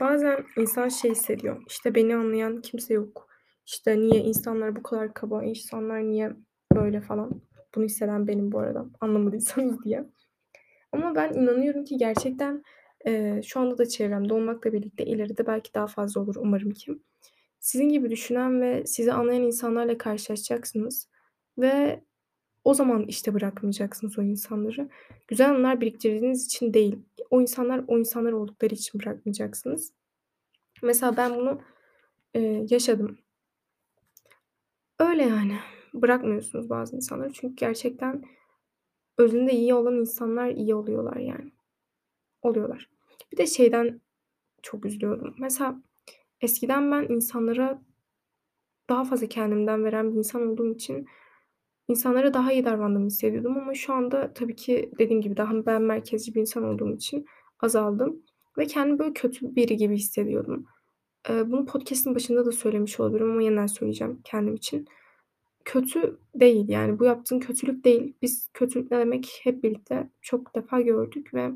[0.00, 1.62] bazen insan şey hissediyor.
[1.68, 3.31] İşte beni anlayan kimse yok.
[3.66, 6.32] İşte niye insanlar bu kadar kaba, insanlar niye
[6.74, 7.42] böyle falan.
[7.74, 8.86] Bunu hisseden benim bu arada.
[9.00, 10.04] Anlamadıysanız diye.
[10.92, 12.62] Ama ben inanıyorum ki gerçekten
[13.06, 16.98] e, şu anda da çevremde olmakla birlikte ileride belki daha fazla olur umarım ki.
[17.60, 21.08] Sizin gibi düşünen ve sizi anlayan insanlarla karşılaşacaksınız.
[21.58, 22.02] Ve
[22.64, 24.88] o zaman işte bırakmayacaksınız o insanları.
[25.28, 26.98] Güzel anılar biriktirdiğiniz için değil.
[27.30, 29.92] O insanlar o insanlar oldukları için bırakmayacaksınız.
[30.82, 31.60] Mesela ben bunu
[32.34, 32.40] e,
[32.70, 33.18] yaşadım.
[35.02, 35.58] Öyle yani.
[35.94, 37.32] Bırakmıyorsunuz bazı insanları.
[37.32, 38.24] Çünkü gerçekten
[39.18, 41.52] özünde iyi olan insanlar iyi oluyorlar yani.
[42.42, 42.90] Oluyorlar.
[43.32, 44.00] Bir de şeyden
[44.62, 45.34] çok üzülüyordum.
[45.38, 45.82] Mesela
[46.40, 47.82] eskiden ben insanlara
[48.88, 51.06] daha fazla kendimden veren bir insan olduğum için
[51.88, 56.34] insanlara daha iyi davrandığımı hissediyordum ama şu anda tabii ki dediğim gibi daha ben merkezci
[56.34, 57.26] bir insan olduğum için
[57.60, 58.22] azaldım
[58.58, 60.66] ve kendimi böyle kötü biri gibi hissediyordum.
[61.28, 64.86] Eee, bunu podcast'in başında da söylemiş olabilirim ama yeniden söyleyeceğim kendim için.
[65.64, 68.14] Kötü değil, yani bu yaptığın kötülük değil.
[68.22, 71.50] Biz kötülük ne demek hep birlikte çok defa gördük ve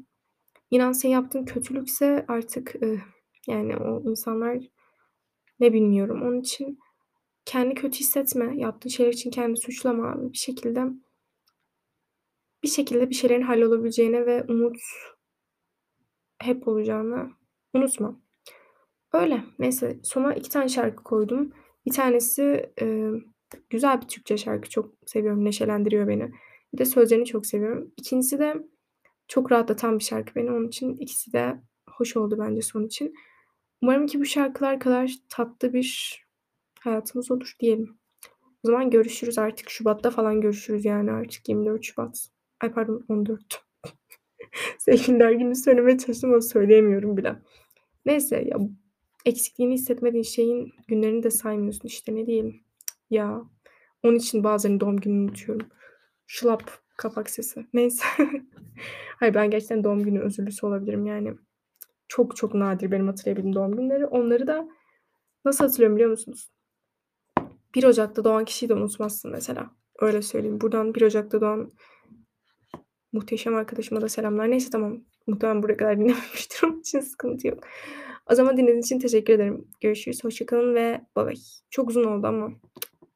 [0.70, 3.00] inan senin yaptığın kötülükse artık, ıh,
[3.48, 4.58] yani o insanlar
[5.60, 6.22] ne bilmiyorum.
[6.22, 6.78] Onun için
[7.44, 8.58] kendini kötü hissetme.
[8.58, 10.32] Yaptığın şeyler için kendini suçlama.
[10.32, 10.84] Bir şekilde
[12.62, 14.76] bir şekilde bir şeylerin hallolabileceğine ve umut
[16.38, 17.30] hep olacağını
[17.74, 18.20] unutma.
[19.16, 19.44] Öyle.
[19.58, 21.52] Neyse sona iki tane şarkı koydum.
[21.86, 23.10] Bir tanesi, eee,
[23.70, 24.68] güzel bir Türkçe şarkı.
[24.68, 26.30] Çok seviyorum, neşelendiriyor beni.
[26.72, 27.92] Bir de sözlerini çok seviyorum.
[27.96, 28.54] İkincisi de
[29.28, 30.50] çok rahatlatan bir şarkı beni.
[30.50, 31.56] Onun için ikisi de
[31.90, 33.14] hoş oldu bence son için.
[33.82, 36.20] Umarım ki bu şarkılar kadar tatlı bir
[36.80, 37.98] hayatımız olur diyelim.
[38.64, 39.70] O zaman görüşürüz artık.
[39.70, 42.28] Şubat'ta falan görüşürüz yani artık 24 Şubat.
[42.60, 43.64] Ay pardon 14.
[44.78, 47.36] Sevgililer Günü söylemeye çalıştım ama söyleyemiyorum bile.
[48.06, 48.58] Neyse ya
[49.26, 52.60] eksikliğini hissetmediğin şeyin günlerini de saymıyorsun işte ne diyelim.
[53.10, 53.42] Ya
[54.02, 55.66] onun için bazen doğum gününü unutuyorum.
[56.26, 57.66] Şılap kapak sesi.
[57.72, 58.04] Neyse.
[59.18, 61.34] Hayır ben gerçekten doğum günü özürlüsü olabilirim yani.
[62.08, 64.06] Çok çok nadir benim hatırlayabildiğim doğum günleri.
[64.06, 64.68] Onları da
[65.44, 66.50] nasıl hatırlıyorum biliyor musunuz?
[67.74, 69.70] 1 Ocak'ta doğan kişiyi de unutmazsın mesela.
[70.00, 70.60] Öyle söyleyeyim.
[70.60, 71.72] Buradan 1 Ocak'ta doğan
[73.12, 74.50] muhteşem arkadaşıma da selamlar.
[74.50, 75.04] Neyse tamam.
[75.26, 76.62] Muhtemelen buraya kadar dinlememiştir.
[76.66, 77.64] Onun için sıkıntı yok.
[78.30, 79.68] O zaman dinlediğiniz için teşekkür ederim.
[79.80, 80.24] Görüşürüz.
[80.24, 81.34] Hoşça kalın ve bay bay.
[81.70, 82.50] Çok uzun oldu ama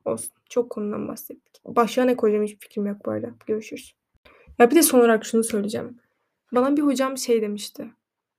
[0.04, 0.30] olsun.
[0.50, 1.60] Çok konudan bahsettik.
[1.64, 3.30] Başlığa ne koyacağım hiçbir fikrim yok bu arada.
[3.46, 3.94] Görüşürüz.
[4.58, 5.98] Ya bir de son olarak şunu söyleyeceğim.
[6.52, 7.90] Bana bir hocam şey demişti.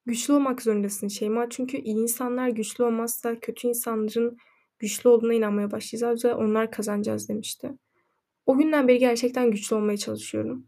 [0.05, 1.49] Güçlü olmak zorundasın Şeyma.
[1.49, 4.37] Çünkü iyi insanlar güçlü olmazsa kötü insanların
[4.79, 7.71] güçlü olduğuna inanmaya başlayacağız ve onlar kazanacağız demişti.
[8.45, 10.67] O günden beri gerçekten güçlü olmaya çalışıyorum.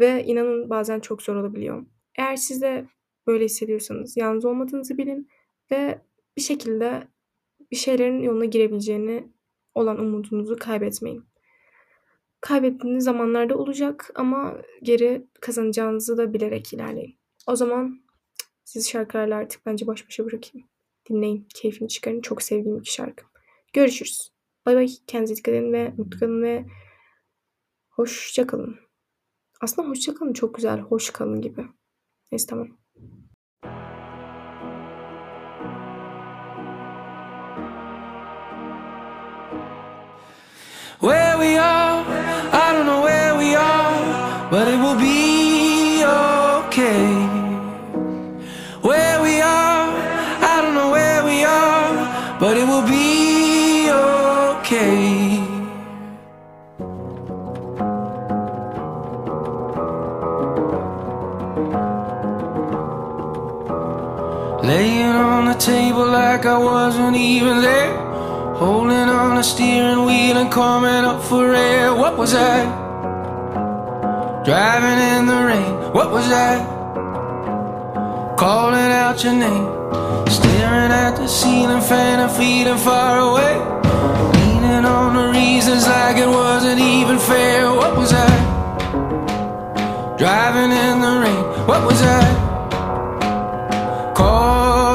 [0.00, 1.86] Ve inanın bazen çok zor olabiliyor.
[2.18, 2.86] Eğer siz de
[3.26, 5.28] böyle hissediyorsanız yalnız olmadığınızı bilin
[5.70, 5.98] ve
[6.36, 7.08] bir şekilde
[7.70, 9.28] bir şeylerin yoluna girebileceğini
[9.74, 11.24] olan umudunuzu kaybetmeyin.
[12.40, 17.18] Kaybettiğiniz zamanlarda olacak ama geri kazanacağınızı da bilerek ilerleyin.
[17.46, 18.00] O zaman
[18.64, 20.68] sizi şarkılarla artık bence baş başa bırakayım.
[21.08, 22.20] Dinleyin, keyfini çıkarın.
[22.20, 23.24] Çok sevdiğim iki şarkı.
[23.72, 24.32] Görüşürüz.
[24.66, 24.88] Bay bay.
[25.06, 26.64] Kendinize dikkat edin ve mutlu kalın ve
[27.90, 28.76] hoşça kalın.
[29.60, 30.80] Aslında hoşça kalın çok güzel.
[30.80, 31.64] Hoş kalın gibi.
[32.32, 32.79] Neyse tamam.
[41.00, 42.04] Where we are,
[42.52, 47.06] I don't know where we are, but it will be okay.
[48.82, 49.88] Where we are,
[50.52, 55.40] I don't know where we are, but it will be okay.
[64.62, 67.99] Laying on the table like I wasn't even there.
[68.60, 71.94] Holding on the steering wheel and coming up for air.
[71.94, 72.58] What was I?
[74.44, 75.72] Driving in the rain.
[75.94, 76.58] What was I?
[78.38, 79.64] Calling out your name.
[80.28, 83.56] Staring at the ceiling fan and feeling far away.
[84.36, 87.64] Leaning on the reasons like it wasn't even fair.
[87.72, 88.28] What was I?
[90.18, 91.44] Driving in the rain.
[91.66, 92.24] What was I?
[94.14, 94.89] Calling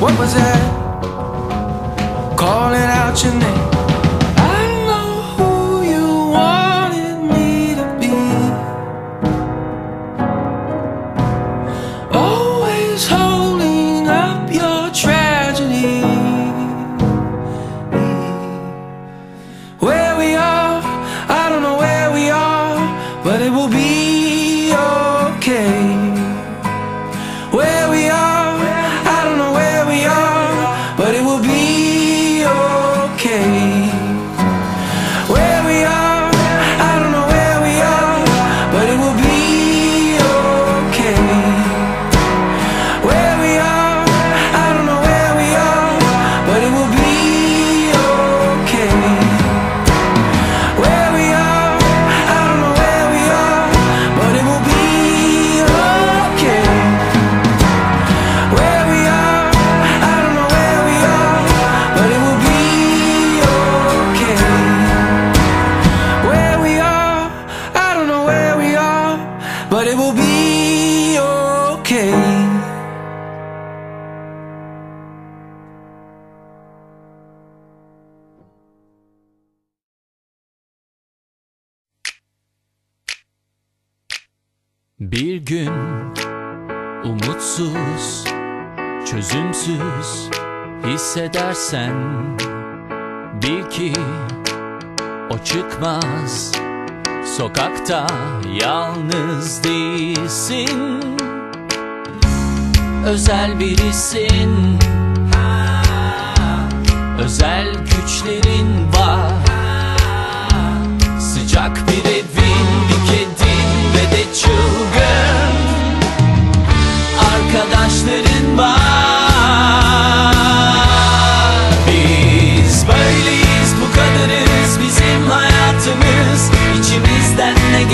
[0.00, 0.67] What was that?
[85.12, 85.72] Bir gün
[87.04, 88.24] umutsuz,
[89.10, 90.30] çözümsüz
[90.86, 91.94] hissedersen
[93.42, 93.92] bil ki
[95.30, 96.52] o çıkmaz.
[97.36, 98.06] Sokakta
[98.62, 101.00] yalnız değilsin.
[103.06, 104.78] Özel birisin.
[107.18, 109.32] Özel güçlerin var.
[111.20, 111.87] Sıcak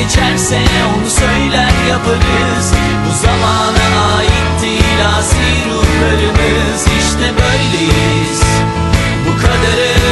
[0.05, 0.59] geçerse
[0.97, 2.73] onu söyler yaparız.
[3.07, 6.83] Bu zamana ait değil asi ruhlarımız.
[6.99, 8.41] İşte böyleyiz,
[9.27, 10.05] bu kadarız.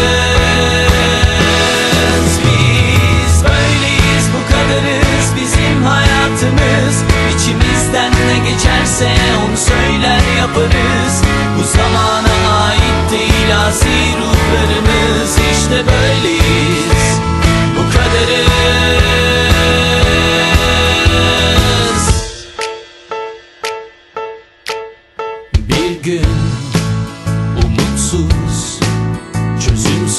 [2.45, 6.97] Biz böyleyiz, bu kadarız bizim hayatımız.
[7.34, 9.11] İçimizden ne geçerse
[9.47, 11.14] onu söyler yaparız.
[11.59, 12.36] Bu zamana
[12.66, 14.91] ait değil asi ruhlarımız.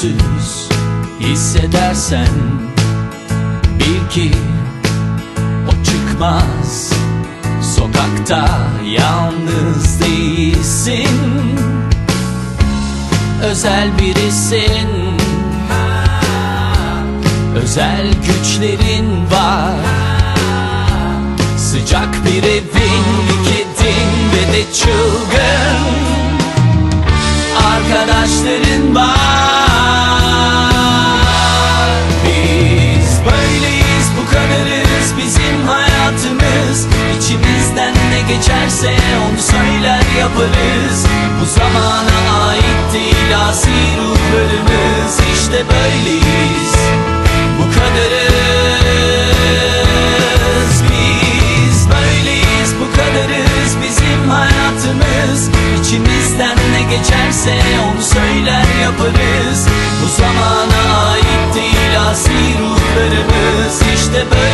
[0.04, 0.68] Çözümsüz
[1.20, 2.28] hissedersen
[3.78, 4.30] bil ki
[5.68, 6.92] o çıkmaz.
[7.76, 8.48] Sokakta
[8.84, 11.58] yalnız değilsin.
[13.42, 14.88] Özel birisin.
[17.62, 19.74] Özel güçlerin var.
[21.58, 25.94] Sıcak bir evin, bir kedin ve de çılgın
[27.74, 29.53] arkadaşların var.
[38.36, 41.06] Geçerse onu söyler yaparız.
[41.40, 45.20] Bu zamana ait değil asi ruhlarımız.
[45.34, 46.74] İşte böyleyiz,
[47.58, 48.34] bu kadarız.
[50.90, 55.50] Biz böyleyiz, bu kadarız bizim hayatımız.
[55.80, 57.54] İçimizden ne geçerse
[57.84, 59.68] onu söyler yaparız.
[60.02, 63.82] Bu zamana ait değil asi ruhlarımız.
[63.94, 64.53] İşte böyleyiz,